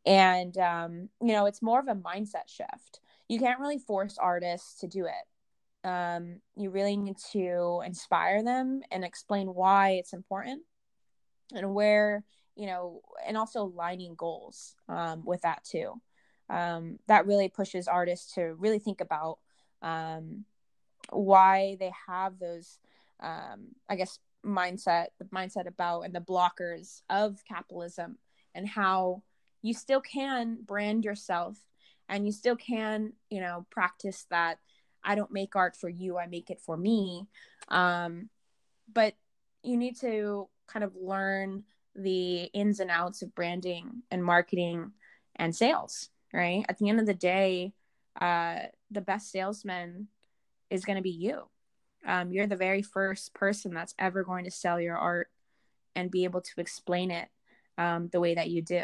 [0.05, 4.79] And, um, you know, it's more of a mindset shift you can't really force artists
[4.81, 5.87] to do it.
[5.87, 10.63] Um, you really need to inspire them and explain why it's important
[11.53, 15.93] and where, you know, and also aligning goals um, with that too.
[16.49, 19.37] Um, that really pushes artists to really think about
[19.83, 20.45] um,
[21.11, 22.79] why they have those,
[23.19, 28.17] um, I guess, mindset, the mindset about and the blockers of capitalism
[28.55, 29.21] and how
[29.61, 31.57] you still can brand yourself
[32.09, 34.57] and you still can you know practice that
[35.03, 37.27] i don't make art for you i make it for me.
[37.69, 38.29] Um,
[38.91, 39.13] but
[39.63, 41.63] you need to kind of learn
[41.95, 44.91] the ins and outs of branding and marketing
[45.35, 46.63] and sales right?
[46.69, 47.73] At the end of the day
[48.19, 48.59] uh,
[48.91, 50.07] the best salesman
[50.69, 51.43] is going to be you.
[52.05, 55.29] Um, you're the very first person that's ever going to sell your art
[55.95, 57.27] and be able to explain it
[57.77, 58.83] um, the way that you do.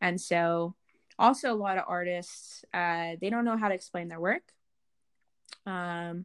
[0.00, 0.74] And so
[1.20, 4.42] also a lot of artists uh, they don't know how to explain their work
[5.66, 6.24] um,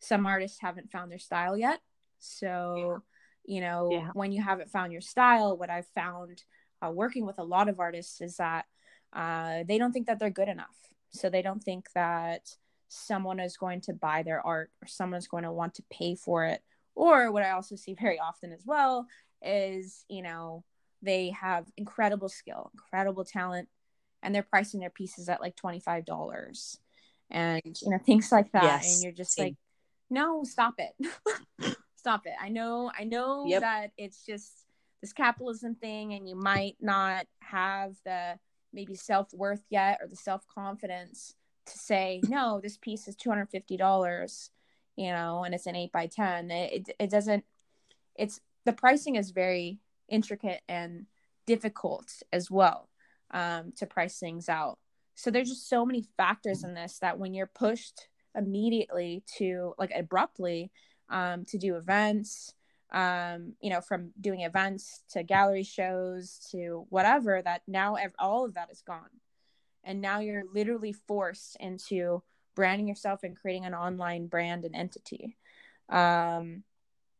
[0.00, 1.80] some artists haven't found their style yet
[2.18, 3.02] so
[3.44, 4.10] you know yeah.
[4.14, 6.44] when you haven't found your style what i've found
[6.84, 8.66] uh, working with a lot of artists is that
[9.12, 10.76] uh, they don't think that they're good enough.
[11.10, 12.56] So they don't think that
[12.88, 16.44] someone is going to buy their art or someone's going to want to pay for
[16.44, 16.62] it.
[16.94, 19.06] Or what I also see very often as well
[19.42, 20.64] is, you know,
[21.02, 23.68] they have incredible skill, incredible talent,
[24.24, 26.78] and they're pricing their pieces at like $25
[27.30, 28.64] and, you know, things like that.
[28.64, 28.94] Yes.
[28.94, 29.54] And you're just like,
[30.10, 30.94] no, stop it.
[31.96, 32.34] stop it.
[32.40, 33.60] I know, I know yep.
[33.60, 34.64] that it's just
[35.00, 38.38] this capitalism thing and you might not have the
[38.72, 41.34] maybe self-worth yet or the self-confidence
[41.66, 44.50] to say no this piece is $250
[44.96, 47.44] you know and it's an 8 by 10 it, it doesn't
[48.14, 51.04] it's the pricing is very intricate and
[51.46, 52.88] difficult as well
[53.34, 54.78] um, to price things out
[55.14, 59.92] so there's just so many factors in this that when you're pushed immediately to like
[59.94, 60.70] abruptly
[61.10, 62.54] um, to do events
[62.94, 68.44] um, you know, from doing events to gallery shows to whatever, that now ev- all
[68.44, 69.10] of that is gone.
[69.82, 72.22] And now you're literally forced into
[72.54, 75.36] branding yourself and creating an online brand and entity.
[75.88, 76.62] Um,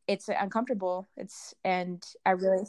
[0.07, 1.09] it's uncomfortable.
[1.16, 2.66] It's, and I really.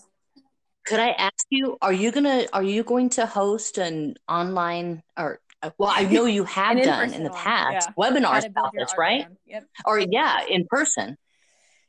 [0.85, 5.39] Could I ask you, are you gonna, are you going to host an online or
[5.61, 7.93] uh, well, I know you have done in the past yeah.
[7.97, 9.25] webinars about this, right?
[9.47, 9.65] Yep.
[9.85, 11.17] Or yeah, in person.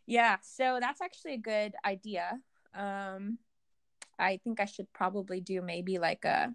[0.06, 2.38] Yeah, so that's actually a good idea.
[2.74, 3.38] Um,
[4.18, 6.54] I think I should probably do maybe like a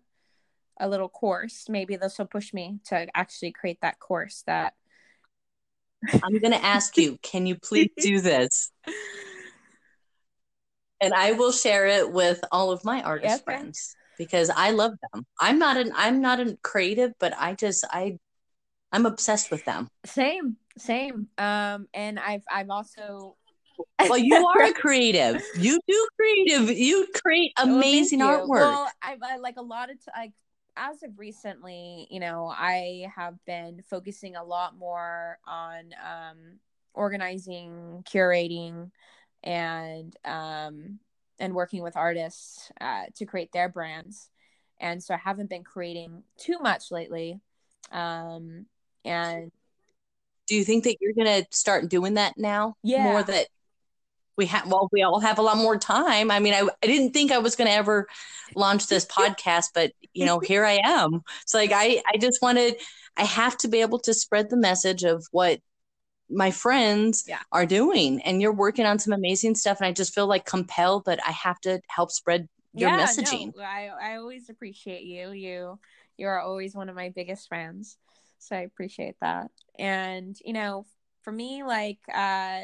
[0.79, 1.65] a little course.
[1.69, 4.73] Maybe this will push me to actually create that course that
[6.23, 8.71] I'm going to ask you, can you please do this?
[11.01, 13.43] And I will share it with all of my artist okay.
[13.43, 15.25] friends because I love them.
[15.39, 18.17] I'm not an I'm not a creative, but I just I
[18.91, 19.87] I'm obsessed with them.
[20.05, 21.27] Same, same.
[21.37, 23.35] Um and I've I've also
[23.99, 25.41] well, you are a creative.
[25.57, 26.77] You do creative.
[26.77, 28.49] You create amazing well, artwork.
[28.49, 30.33] Well, I, I, like a lot of t- like
[30.77, 36.37] as of recently, you know, I have been focusing a lot more on um,
[36.93, 38.91] organizing, curating,
[39.43, 40.99] and um,
[41.39, 44.29] and working with artists uh, to create their brands.
[44.79, 47.39] And so I haven't been creating too much lately.
[47.91, 48.65] Um,
[49.05, 49.51] and
[50.47, 52.75] do you think that you're gonna start doing that now?
[52.83, 53.03] Yeah.
[53.03, 53.47] More that
[54.37, 57.11] we have well we all have a lot more time i mean i, I didn't
[57.11, 58.07] think i was going to ever
[58.55, 62.75] launch this podcast but you know here i am it's like i i just wanted
[63.17, 65.59] i have to be able to spread the message of what
[66.31, 67.39] my friends yeah.
[67.51, 71.05] are doing and you're working on some amazing stuff and i just feel like compelled
[71.05, 75.31] that i have to help spread your yeah, messaging no, i i always appreciate you
[75.31, 75.79] you
[76.17, 77.97] you're always one of my biggest friends
[78.39, 80.85] so i appreciate that and you know
[81.21, 82.61] for me like uh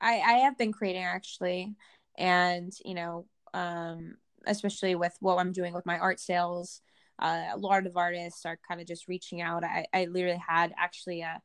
[0.00, 1.74] I I have been creating actually,
[2.18, 6.80] and you know, um, especially with what I'm doing with my art sales.
[7.18, 9.64] Uh, a lot of artists are kind of just reaching out.
[9.64, 11.40] I, I literally had actually a,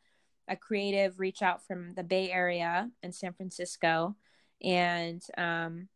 [0.47, 4.15] a creative reach out from the Bay Area in San Francisco,
[4.61, 5.87] and um,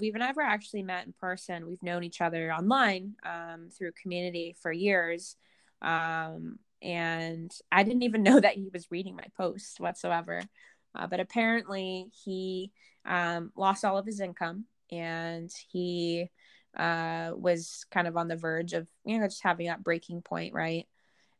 [0.00, 1.66] we've never actually met in person.
[1.66, 5.36] We've known each other online um, through community for years,
[5.82, 10.42] um, and I didn't even know that he was reading my posts whatsoever.
[10.94, 12.72] Uh, but apparently, he
[13.04, 16.30] um, lost all of his income and he
[16.76, 20.52] uh, was kind of on the verge of, you know, just having that breaking point,
[20.54, 20.86] right?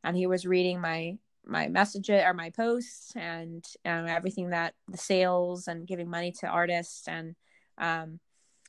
[0.03, 4.99] And he was reading my my messages or my posts and um, everything that the
[4.99, 7.07] sales and giving money to artists.
[7.07, 7.37] And
[7.79, 8.21] um,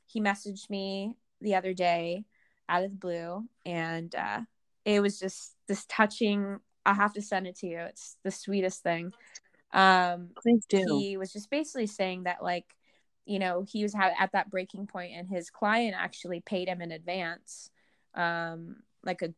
[0.06, 2.24] he messaged me the other day
[2.70, 4.42] out of the blue and uh,
[4.84, 7.80] it was just this touching i have to send it to you.
[7.80, 9.14] It's the sweetest thing.
[9.74, 10.84] Um please do.
[10.88, 12.66] he was just basically saying that like
[13.26, 16.92] you know he was at that breaking point and his client actually paid him in
[16.94, 17.70] advance
[18.16, 19.34] um like a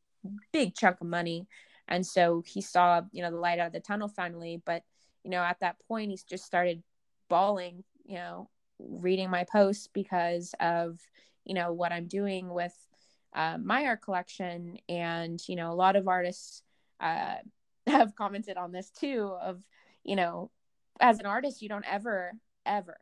[0.54, 1.48] big chunk of money
[1.90, 4.84] and so he saw you know the light out of the tunnel finally but
[5.24, 6.82] you know at that point he's just started
[7.30, 8.50] bawling you know
[8.80, 11.00] reading my posts because of
[11.44, 12.74] you know what i'm doing with
[13.36, 16.64] uh, my art collection and you know a lot of artists
[17.02, 17.36] uh,
[17.88, 19.62] have commented on this too of
[20.04, 20.50] you know,
[21.00, 22.34] as an artist, you don't ever,
[22.66, 22.98] ever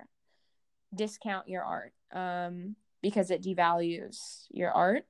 [0.94, 5.06] discount your art um, because it devalues your art.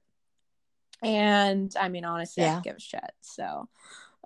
[1.03, 2.49] And I mean, honestly, yeah.
[2.49, 3.11] I don't give a shit.
[3.21, 3.69] So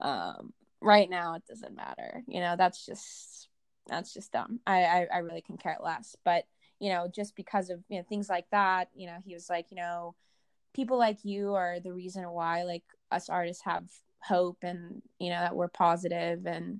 [0.01, 2.24] um, right now, it doesn't matter.
[2.28, 3.49] You know, that's just
[3.88, 4.59] that's just dumb.
[4.65, 6.15] I, I I really can care less.
[6.24, 6.45] But
[6.80, 9.67] you know, just because of you know things like that, you know, he was like,
[9.69, 10.15] you know,
[10.74, 13.86] people like you are the reason why like us artists have
[14.24, 16.80] hope and you know that we're positive and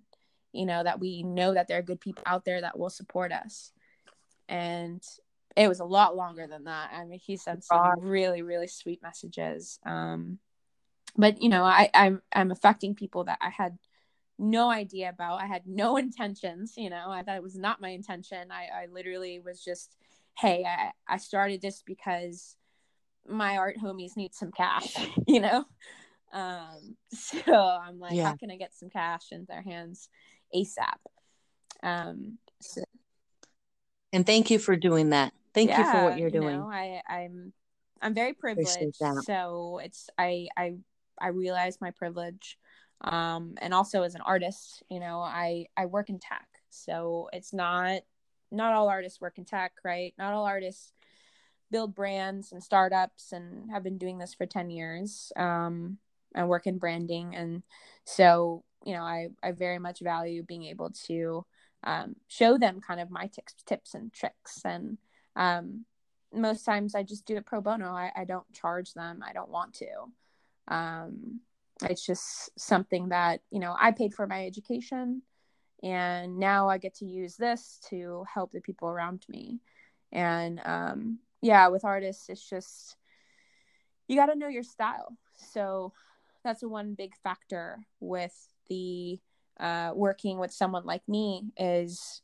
[0.54, 3.32] you know that we know that there are good people out there that will support
[3.32, 3.72] us
[4.48, 5.02] and
[5.56, 6.92] it was a lot longer than that.
[6.94, 9.80] I mean, he sent some really, really sweet messages.
[9.86, 10.40] Um,
[11.18, 13.78] but you know, I, I'm I'm affecting people that I had
[14.40, 15.42] no idea about.
[15.42, 16.74] I had no intentions.
[16.78, 18.52] You know, I thought it was not my intention.
[18.52, 19.96] I, I literally was just,
[20.38, 22.56] hey, I, I started this because
[23.28, 24.96] my art homies need some cash.
[25.28, 25.66] You know,
[26.34, 28.30] um, so I'm like, yeah.
[28.30, 30.10] how can I get some cash in their hands
[30.56, 30.98] ASAP?
[31.84, 32.84] Um, so,
[34.14, 35.34] and thank you for doing that.
[35.54, 36.44] Thank yeah, you for what you're doing.
[36.44, 37.54] You know, I, I'm
[38.02, 39.02] I'm very privileged.
[39.24, 40.76] So it's I I
[41.20, 42.58] I realize my privilege.
[43.04, 46.48] Um, and also as an artist, you know, I I work in tech.
[46.70, 48.02] So it's not
[48.52, 50.14] not all artists work in tech, right?
[50.18, 50.94] Not all artists
[51.72, 55.32] build brands and startups and have been doing this for 10 years.
[55.38, 55.98] Um,
[56.36, 57.64] I work in branding and
[58.06, 61.46] so, you know, I I very much value being able to
[61.84, 64.62] um, show them kind of my tips, tips and tricks.
[64.66, 64.98] And
[65.36, 65.86] um,
[66.34, 67.88] most times I just do it pro bono.
[67.88, 69.24] I, I don't charge them.
[69.28, 69.88] I don't want to.
[70.68, 71.42] Um,
[71.84, 75.24] it's just something that, you know, I paid for my education
[75.84, 79.60] and now I get to use this to help the people around me.
[80.12, 82.96] And um, yeah, with artists, it's just,
[84.08, 85.18] you got to know your style.
[85.36, 85.94] So
[86.44, 88.36] that's one big factor with
[88.70, 89.20] the
[89.60, 92.22] uh, working with someone like me is,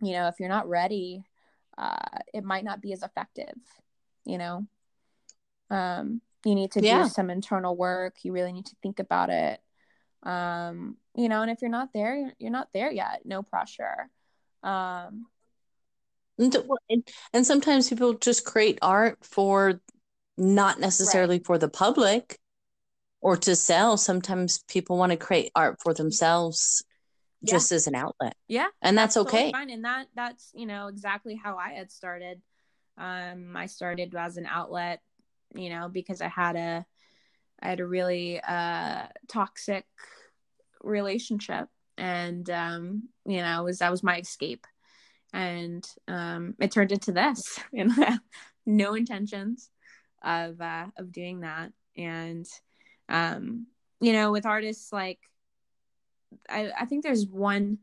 [0.00, 1.24] you know, if you're not ready,
[1.76, 3.54] uh, it might not be as effective,
[4.24, 4.66] you know.
[5.70, 7.04] Um, you need to yeah.
[7.04, 8.16] do some internal work.
[8.22, 9.60] You really need to think about it.
[10.22, 13.22] Um, you know, and if you're not there, you're not there yet.
[13.24, 14.08] No pressure.
[14.62, 15.26] Um,
[16.38, 16.56] and,
[17.32, 19.80] and sometimes people just create art for
[20.36, 21.46] not necessarily right.
[21.46, 22.38] for the public
[23.20, 26.82] or to sell sometimes people want to create art for themselves
[27.42, 27.52] yeah.
[27.52, 28.36] just as an outlet.
[28.48, 29.52] Yeah and that's, that's okay.
[29.52, 29.70] fine.
[29.70, 32.40] And that that's you know exactly how i had started.
[32.98, 35.00] Um i started as an outlet
[35.54, 36.86] you know because i had a
[37.60, 39.86] i had a really uh toxic
[40.82, 41.68] relationship.
[41.98, 44.66] And um you know was that was my escape.
[45.32, 47.92] And um it turned into this and
[48.66, 49.70] no intentions
[50.22, 51.72] of uh of doing that.
[51.96, 52.46] And
[53.08, 53.66] um
[54.00, 55.18] you know with artists like
[56.48, 57.78] i i think there's one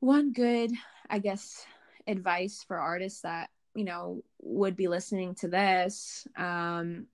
[0.00, 0.72] one good
[1.10, 1.64] i guess
[2.06, 7.06] advice for artists that you know would be listening to this um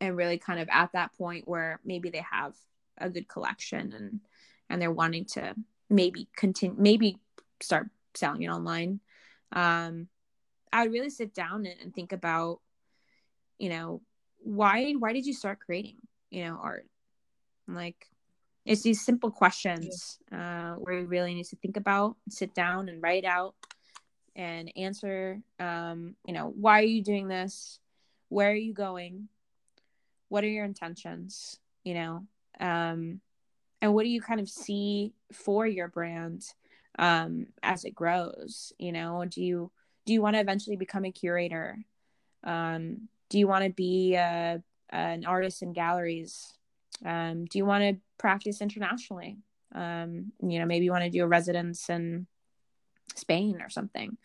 [0.00, 2.54] and really kind of at that point where maybe they have
[2.98, 4.20] a good collection and
[4.70, 5.54] and they're wanting to
[5.88, 7.18] maybe continue maybe
[7.60, 9.00] start selling it online.
[9.52, 10.08] Um
[10.72, 12.60] i would really sit down and, and think about
[13.58, 14.02] you know
[14.38, 15.96] why why did you start creating
[16.30, 16.86] you know art?
[17.66, 18.06] Like
[18.68, 23.02] it's these simple questions uh, where you really need to think about sit down and
[23.02, 23.54] write out
[24.36, 27.80] and answer um, you know why are you doing this?
[28.28, 29.28] Where are you going?
[30.28, 31.58] What are your intentions?
[31.82, 32.26] You know
[32.60, 33.22] um,
[33.80, 36.44] and what do you kind of see for your brand
[36.98, 38.74] um, as it grows?
[38.78, 39.70] You know do you
[40.04, 41.78] do you want to eventually become a curator?
[42.44, 46.57] Um, do you want to be a an artist in galleries?
[47.04, 49.38] Um, do you want to practice internationally?
[49.74, 52.26] Um, you know, maybe you want to do a residence in
[53.14, 54.16] Spain or something.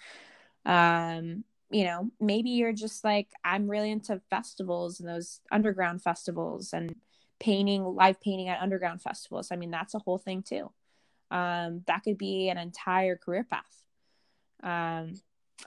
[0.66, 6.72] Um, you know, maybe you're just like, I'm really into festivals and those underground festivals
[6.72, 6.96] and
[7.40, 9.50] painting, live painting at underground festivals.
[9.52, 10.72] I mean, that's a whole thing too.
[11.32, 13.84] Um, that could be an entire career path.
[14.62, 15.16] Um,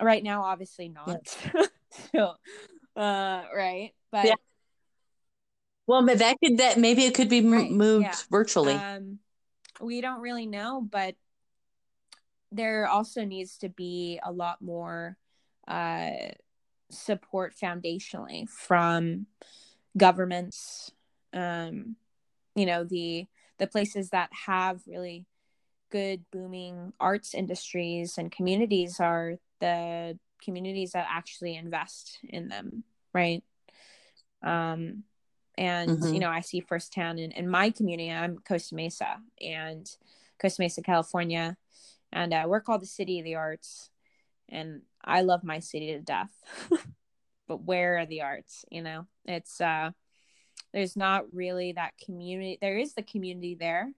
[0.01, 1.37] right now, obviously not.
[1.55, 1.63] Yeah.
[2.15, 2.35] so,
[3.01, 3.93] uh, right.
[4.13, 4.35] But yeah.
[5.87, 7.70] Well, that could that maybe it could be right.
[7.70, 8.16] moved yeah.
[8.30, 8.74] virtually.
[8.74, 9.18] Um,
[9.80, 11.14] we don't really know, but
[12.51, 15.16] there also needs to be a lot more
[15.68, 16.11] uh,
[16.91, 19.26] support foundationally from
[19.97, 20.91] governments.
[21.32, 21.97] Um,
[22.57, 23.26] you know the
[23.59, 25.26] the places that have really
[25.91, 32.84] good booming arts industries and communities are the communities that actually invest in them,
[33.14, 33.43] right?
[34.43, 35.05] Um,
[35.59, 36.15] and mm-hmm.
[36.15, 39.89] you know i see firsthand in, in my community i'm costa mesa and
[40.41, 41.57] costa mesa california
[42.13, 43.91] and uh, we're called the city of the arts
[44.49, 46.31] and i love my city to death
[47.49, 49.91] but where are the arts you know it's uh
[50.73, 53.93] there's not really that community there is the community there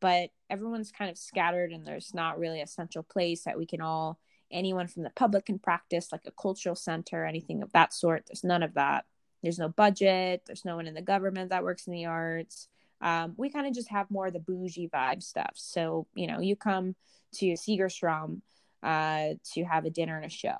[0.00, 3.80] but everyone's kind of scattered and there's not really a central place that we can
[3.80, 4.18] all
[4.50, 8.44] anyone from the public can practice like a cultural center anything of that sort there's
[8.44, 9.04] none of that
[9.42, 12.68] there's no budget there's no one in the government that works in the arts
[13.02, 16.40] um, we kind of just have more of the bougie vibe stuff so you know
[16.40, 16.94] you come
[17.32, 18.40] to segerstrom
[18.82, 20.58] uh, to have a dinner and a show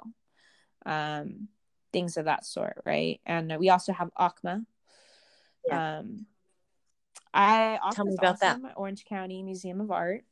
[0.85, 1.49] um,
[1.93, 3.21] things of that sort, right?
[3.27, 4.65] And we also have OCMA.
[5.67, 5.99] Yeah.
[5.99, 6.27] Um,
[7.35, 8.61] I Tell me about that.
[8.77, 10.25] Orange County Museum of Art.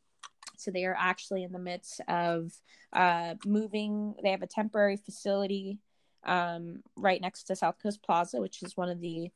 [0.57, 2.53] So they are actually in the midst of
[2.93, 4.15] uh, moving.
[4.23, 5.79] They have a temporary facility
[6.25, 9.31] um, right next to South Coast Plaza, which is one of the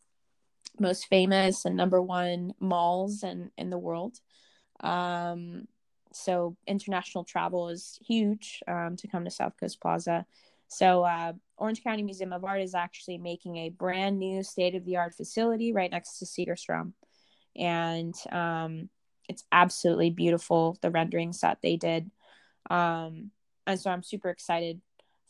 [0.78, 4.18] most famous and number one malls in, in the world.
[4.80, 5.66] Um,
[6.12, 10.24] so international travel is huge um, to come to South Coast Plaza.
[10.68, 14.84] So uh, Orange County Museum of Art is actually making a brand new state of
[14.84, 16.92] the art facility right next to Segerstrom,
[17.56, 18.90] and um,
[19.28, 20.76] it's absolutely beautiful.
[20.82, 22.10] The renderings that they did,
[22.70, 23.30] um,
[23.66, 24.80] and so I'm super excited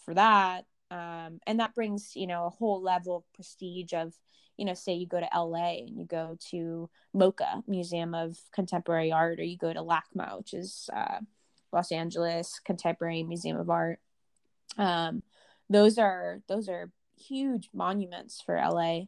[0.05, 0.65] for that.
[0.91, 4.15] Um, and that brings you know a whole level of prestige of
[4.57, 9.13] you know say you go to LA and you go to MoCA Museum of Contemporary
[9.13, 11.19] Art, or you go to LACMA, which is uh,
[11.73, 14.01] Los Angeles Contemporary Museum of Art
[14.79, 15.23] um,
[15.71, 19.03] those are those are huge monuments for LA.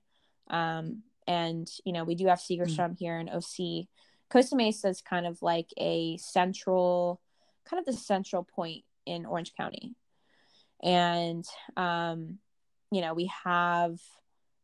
[0.49, 2.99] Um, and you know, we do have Segerstrom mm.
[2.99, 3.87] here in OC.
[4.31, 7.21] Costa Mesa is kind of like a central,
[7.65, 9.95] kind of the central point in Orange County.
[10.83, 11.45] And
[11.77, 12.39] um,
[12.91, 14.01] you know, we have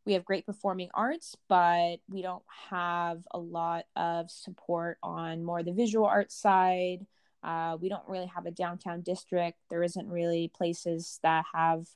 [0.05, 5.63] we have great performing arts, but we don't have a lot of support on more
[5.63, 7.07] the visual arts side.
[7.43, 9.59] Uh, we don't really have a downtown district.
[9.69, 11.87] There isn't really places that have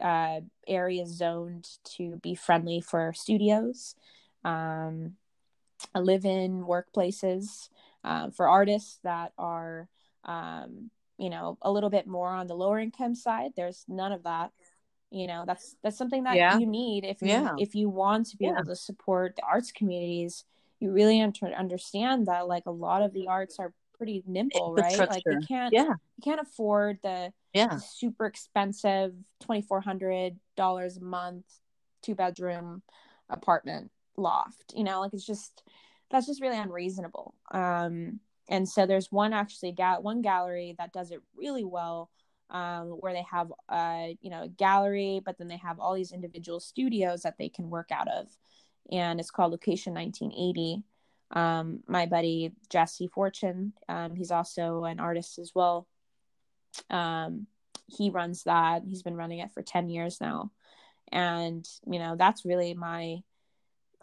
[0.00, 3.94] uh, areas zoned to be friendly for studios,
[4.44, 5.14] um,
[5.94, 7.68] live in workplaces
[8.04, 9.88] uh, for artists that are,
[10.24, 13.52] um, you know, a little bit more on the lower income side.
[13.56, 14.52] There's none of that.
[15.10, 16.58] You know, that's that's something that yeah.
[16.58, 17.54] you need if you yeah.
[17.58, 18.52] if you want to be yeah.
[18.52, 20.44] able to support the arts communities.
[20.78, 24.74] You really have to understand that like a lot of the arts are pretty nimble,
[24.74, 24.98] right?
[24.98, 25.88] Like you can't yeah.
[25.88, 27.78] you can't afford the, yeah.
[27.78, 31.44] super expensive twenty four hundred dollars a month
[32.02, 32.82] two bedroom
[33.30, 34.74] apartment loft.
[34.76, 35.62] You know, like it's just
[36.10, 37.34] that's just really unreasonable.
[37.50, 42.10] Um and so there's one actually ga- one gallery that does it really well
[42.50, 46.12] um, where they have uh, you know a gallery but then they have all these
[46.12, 48.26] individual studios that they can work out of
[48.90, 50.84] and it's called location 1980
[51.30, 55.88] um, my buddy Jesse Fortune, um, he's also an artist as well.
[56.88, 57.46] Um,
[57.86, 58.82] he runs that.
[58.86, 60.52] He's been running it for 10 years now.
[61.10, 63.18] And, you know, that's really my,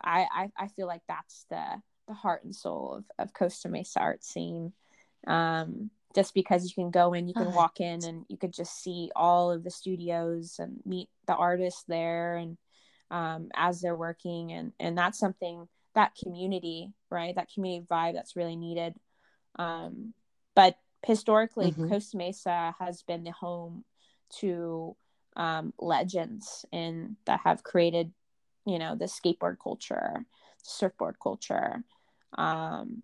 [0.02, 4.00] I, I, I feel like that's the, the heart and soul of, of Costa Mesa
[4.00, 4.74] art scene.
[5.28, 8.82] Um, just because you can go in, you can walk in and you could just
[8.82, 12.58] see all of the studios and meet the artists there and
[13.10, 14.52] um, as they're working.
[14.52, 17.36] And, and that's something that community, right?
[17.36, 18.96] That community vibe that's really needed.
[19.58, 20.14] Um,
[20.56, 21.90] but historically, mm-hmm.
[21.90, 23.84] Costa Mesa has been the home
[24.40, 24.96] to
[25.36, 28.12] um, legends and that have created,
[28.66, 30.26] you know, the skateboard culture,
[30.64, 31.84] surfboard culture,
[32.36, 33.04] um,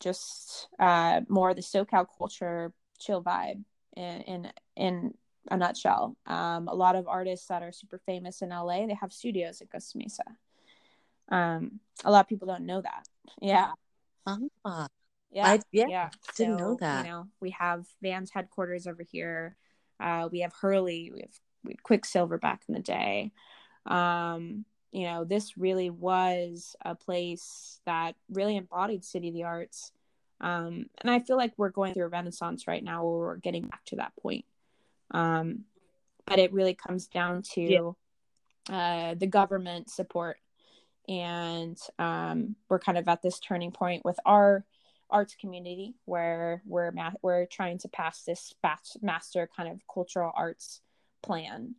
[0.00, 3.62] just uh, more the SoCal culture, chill vibe
[3.96, 5.14] in in, in
[5.50, 6.16] a nutshell.
[6.26, 9.70] Um, a lot of artists that are super famous in LA, they have studios at
[9.70, 10.22] Costa Mesa.
[11.30, 13.06] Um, a lot of people don't know that.
[13.40, 13.72] Yeah.
[14.26, 14.88] Uh,
[15.30, 15.46] yeah.
[15.46, 15.86] I, yeah.
[15.88, 16.10] Yeah.
[16.36, 17.04] Didn't so, know that.
[17.04, 19.56] You know, we have Vans headquarters over here.
[20.00, 21.10] Uh, we have Hurley.
[21.12, 23.32] We have, we have Quiksilver back in the day.
[23.86, 29.92] Um, you know, this really was a place that really embodied City of the Arts.
[30.40, 33.66] Um, and I feel like we're going through a renaissance right now where we're getting
[33.66, 34.44] back to that point.
[35.10, 35.64] Um,
[36.26, 37.94] but it really comes down to
[38.70, 38.76] yeah.
[38.76, 40.36] uh, the government support
[41.08, 44.64] and um, we're kind of at this turning point with our
[45.10, 48.52] arts community where we're ma- we're trying to pass this
[49.00, 50.82] master kind of cultural arts
[51.22, 51.74] plan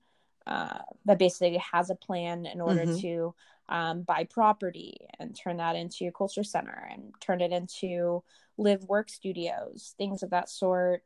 [0.50, 3.00] uh, that basically has a plan in order mm-hmm.
[3.00, 3.36] to
[3.70, 8.24] um, buy property and turn that into a culture center and turn it into
[8.58, 11.04] live work studios things of that sort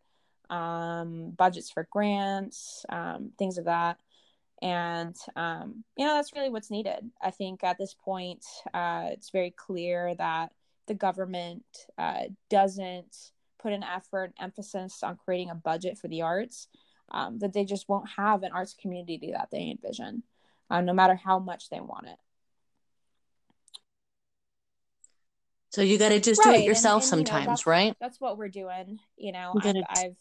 [0.49, 3.99] um, budgets for grants um, things of that.
[4.61, 7.11] And um, you know that's really what's needed.
[7.21, 10.53] I think at this point uh, it's very clear that
[10.87, 11.65] the government
[11.97, 16.67] uh, doesn't put an effort emphasis on creating a budget for the arts
[17.13, 20.23] um, that they just won't have an arts community that they envision
[20.69, 22.17] uh, no matter how much they want it
[25.69, 26.57] so you got to just right.
[26.57, 29.31] do it yourself and, and, sometimes you know, that's, right that's what we're doing you
[29.31, 30.15] know I've, I've,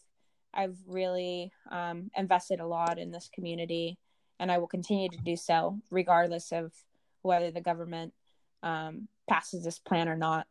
[0.53, 3.97] I've really um, invested a lot in this community
[4.39, 6.73] and I will continue to do so, regardless of
[7.21, 8.13] whether the government
[8.61, 10.47] um, passes this plan or not.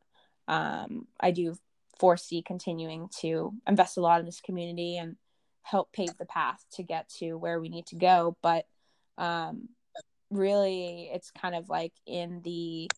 [0.48, 1.56] Um, I do
[1.98, 5.16] foresee continuing to invest a lot in this community and
[5.62, 8.36] help pave the path to get to where we need to go.
[8.42, 8.66] But
[9.18, 9.68] um
[10.30, 12.90] really it's kind of like in the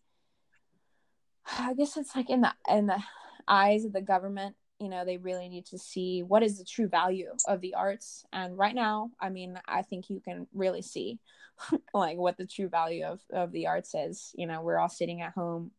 [1.58, 3.02] i guess it's like in the in the
[3.48, 6.88] eyes of the government you know they really need to see what is the true
[6.88, 8.24] value of the arts.
[8.32, 11.18] And right now i mean i think you can really see
[11.94, 14.32] like what the true value of, of the arts is.
[14.34, 15.70] You know we're all sitting at home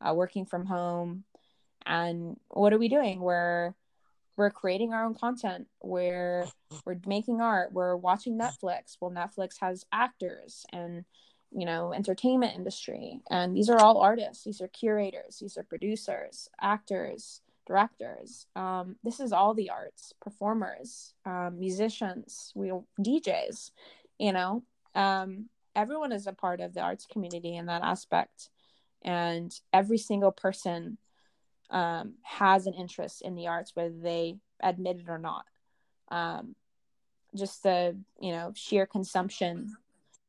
[0.00, 1.24] uh, working from home.
[1.84, 3.20] And what are we doing?
[3.20, 3.74] We're
[4.38, 5.66] we're creating our own content.
[5.82, 6.46] We're
[6.86, 7.72] we're making art.
[7.72, 8.96] We're watching netflix.
[9.00, 11.04] Well netflix has actors and
[11.50, 13.20] you know entertainment industry.
[13.30, 14.44] And these are all artists.
[14.44, 15.38] These are curators.
[15.40, 18.46] These are producers actors directors.
[18.56, 23.72] Um, this is all the arts performers um, musicians we djs
[24.18, 24.62] you know?
[24.94, 28.50] Um, everyone is a part of the arts community in that aspect.
[29.02, 30.98] And every single person
[31.70, 35.44] um, has an interest in the arts, whether they admit it or not.
[36.10, 36.54] Um,
[37.36, 39.76] just the you know sheer consumption,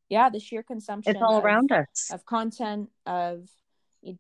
[0.10, 1.16] yeah, the sheer consumption.
[1.16, 3.48] It's all of, around us of content of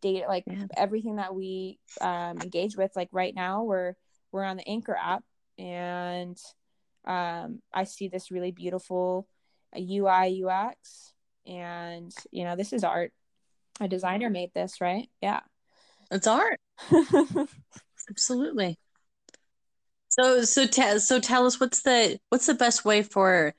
[0.01, 0.65] data, like yeah.
[0.77, 2.91] everything that we um, engage with.
[2.95, 3.95] Like right now, we're
[4.31, 5.23] we're on the Anchor app,
[5.57, 6.37] and
[7.05, 9.27] um, I see this really beautiful
[9.77, 11.13] UI uh, UX,
[11.45, 13.11] and you know this is art.
[13.81, 15.09] A designer made this, right?
[15.21, 15.41] Yeah,
[16.11, 16.59] it's art.
[18.09, 18.77] Absolutely.
[20.09, 23.53] So so tell so tell us what's the what's the best way for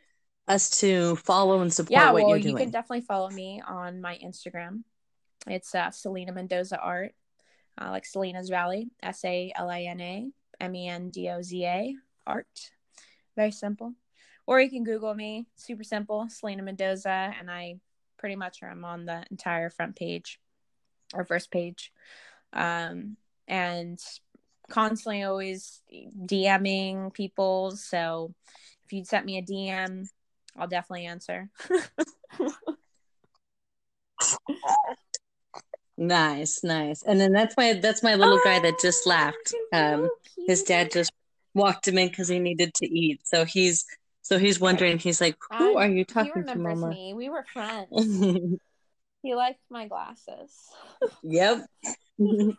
[0.49, 2.57] us to follow and support yeah, what well, you're doing?
[2.57, 4.83] You can definitely follow me on my Instagram.
[5.47, 7.15] It's uh, Salina Mendoza Art,
[7.81, 11.41] uh, like Salinas Valley, S A L I N A M E N D O
[11.41, 11.95] Z A
[12.27, 12.71] Art.
[13.37, 13.95] Very simple.
[14.47, 17.77] Or you can Google me, super simple, Salina Mendoza, and I
[18.19, 20.41] pretty much am on the entire front page
[21.15, 21.93] or first page
[22.53, 23.17] um,
[23.49, 23.99] and
[24.71, 27.73] constantly always DMing people.
[27.73, 28.35] So
[28.87, 30.07] if you'd sent me a DM,
[30.57, 31.49] I'll definitely answer.
[35.97, 37.03] nice, nice.
[37.03, 39.55] And then that's my that's my little oh, guy that just oh, laughed.
[39.73, 40.09] Um,
[40.47, 41.13] his dad just
[41.55, 43.21] walked him in because he needed to eat.
[43.25, 43.87] So he's
[44.23, 44.99] so he's wondering.
[44.99, 47.15] He's like, "Who are you talking to, Mama?" Me.
[47.15, 47.89] We were friends.
[49.23, 50.53] he liked my glasses.
[51.23, 51.67] yep.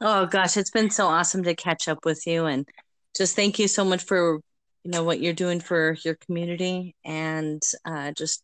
[0.00, 2.68] oh gosh, it's been so awesome to catch up with you and
[3.16, 4.40] just thank you so much for
[4.84, 8.42] you know what you're doing for your community and uh, just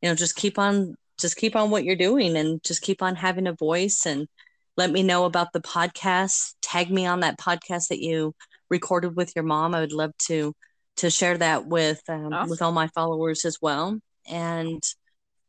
[0.00, 3.16] you know just keep on just keep on what you're doing and just keep on
[3.16, 4.28] having a voice and
[4.76, 8.34] let me know about the podcast tag me on that podcast that you
[8.70, 10.54] recorded with your mom i would love to
[10.96, 12.50] to share that with um, awesome.
[12.50, 14.82] with all my followers as well and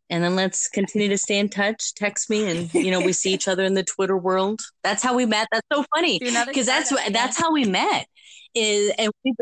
[0.10, 1.93] and then let's continue to stay in touch.
[1.93, 4.62] Text me and you know we see each other in the twitter world.
[4.84, 5.47] That's how we met.
[5.51, 8.08] That's so funny because that's that's how we met.
[8.53, 9.34] Is and we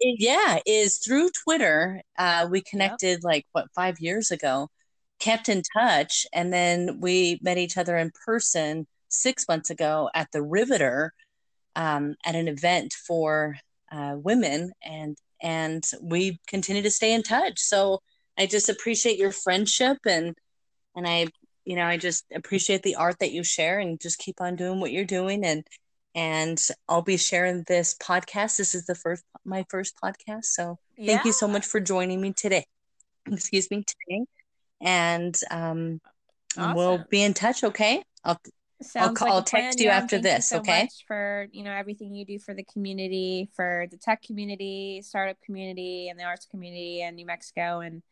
[0.00, 3.24] yeah is through twitter uh we connected yep.
[3.24, 4.68] like what five years ago
[5.18, 10.28] kept in touch and then we met each other in person six months ago at
[10.32, 11.12] the riveter
[11.76, 13.56] um, at an event for
[13.90, 17.60] uh, women and and we continue to stay in touch.
[17.60, 18.02] So
[18.38, 20.34] I just appreciate your friendship and
[20.94, 21.26] and I
[21.64, 24.80] you know I just appreciate the art that you share and just keep on doing
[24.80, 25.66] what you're doing and
[26.14, 28.56] and I'll be sharing this podcast.
[28.56, 31.14] This is the first my first podcast, so yeah.
[31.14, 32.64] thank you so much for joining me today.
[33.30, 34.24] Excuse me today,
[34.80, 36.00] and um,
[36.56, 36.74] awesome.
[36.74, 37.62] we'll be in touch.
[37.62, 38.40] Okay, I'll
[38.96, 40.50] I'll, call, like I'll text you after this.
[40.50, 40.88] You so okay.
[41.06, 46.08] for you know everything you do for the community, for the tech community, startup community,
[46.08, 48.02] and the arts community in New Mexico, and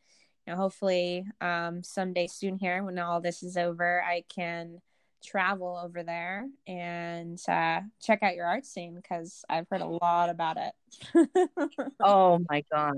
[0.47, 4.81] you know, hopefully um, someday soon here when all this is over, I can
[5.25, 10.31] travel over there and uh, check out your art scene because I've heard a lot
[10.31, 11.29] about it.
[12.03, 12.95] oh my gosh.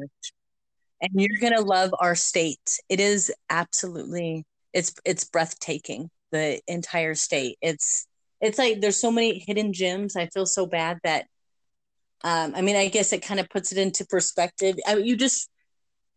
[1.01, 2.80] And you're gonna love our state.
[2.88, 7.57] It is absolutely it's it's breathtaking, the entire state.
[7.62, 8.07] It's
[8.40, 10.16] it's like there's so many hidden gems.
[10.16, 11.26] I feel so bad that
[12.24, 14.76] um, I mean, I guess it kind of puts it into perspective.
[14.86, 15.49] I you just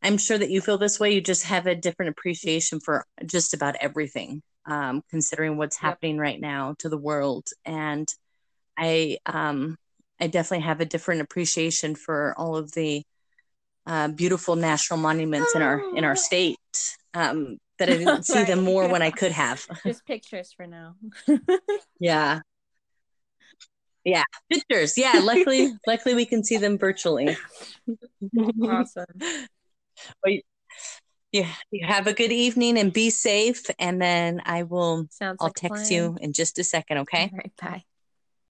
[0.04, 1.14] I'm sure that you feel this way.
[1.14, 5.82] You just have a different appreciation for just about everything, um, considering what's yep.
[5.82, 7.48] happening right now to the world.
[7.66, 8.08] And
[8.78, 9.78] I, um,
[10.20, 13.04] I definitely have a different appreciation for all of the
[13.86, 16.58] uh, beautiful national monuments in our in our state.
[17.14, 19.66] Um, that I didn't see them more when I could have.
[19.84, 20.96] Just pictures for now.
[22.00, 22.40] yeah.
[24.04, 24.98] Yeah, pictures.
[24.98, 27.38] Yeah, luckily, luckily we can see them virtually.
[28.64, 29.06] awesome.
[30.24, 30.34] Well,
[31.32, 33.70] you, you have a good evening and be safe.
[33.80, 37.00] And then I will, Sounds I'll like text you in just a second.
[37.00, 37.32] Okay.
[37.62, 37.84] bye.